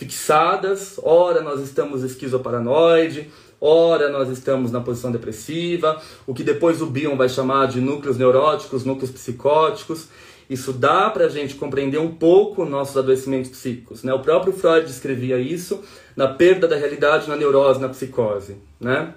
[0.00, 3.30] fixadas, ora nós estamos esquizoparanoide,
[3.60, 8.16] ora nós estamos na posição depressiva, o que depois o Bion vai chamar de núcleos
[8.16, 10.08] neuróticos, núcleos psicóticos.
[10.48, 14.02] Isso dá para a gente compreender um pouco nossos adoecimentos psíquicos.
[14.02, 14.12] Né?
[14.14, 15.82] O próprio Freud descrevia isso
[16.16, 18.56] na perda da realidade, na neurose, na psicose.
[18.80, 19.12] Né?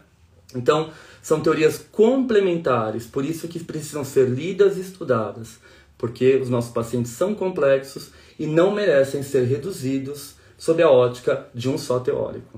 [0.54, 5.60] Então, são teorias complementares, por isso que precisam ser lidas e estudadas,
[5.98, 11.68] porque os nossos pacientes são complexos e não merecem ser reduzidos sob a ótica de
[11.68, 12.57] um só teórico.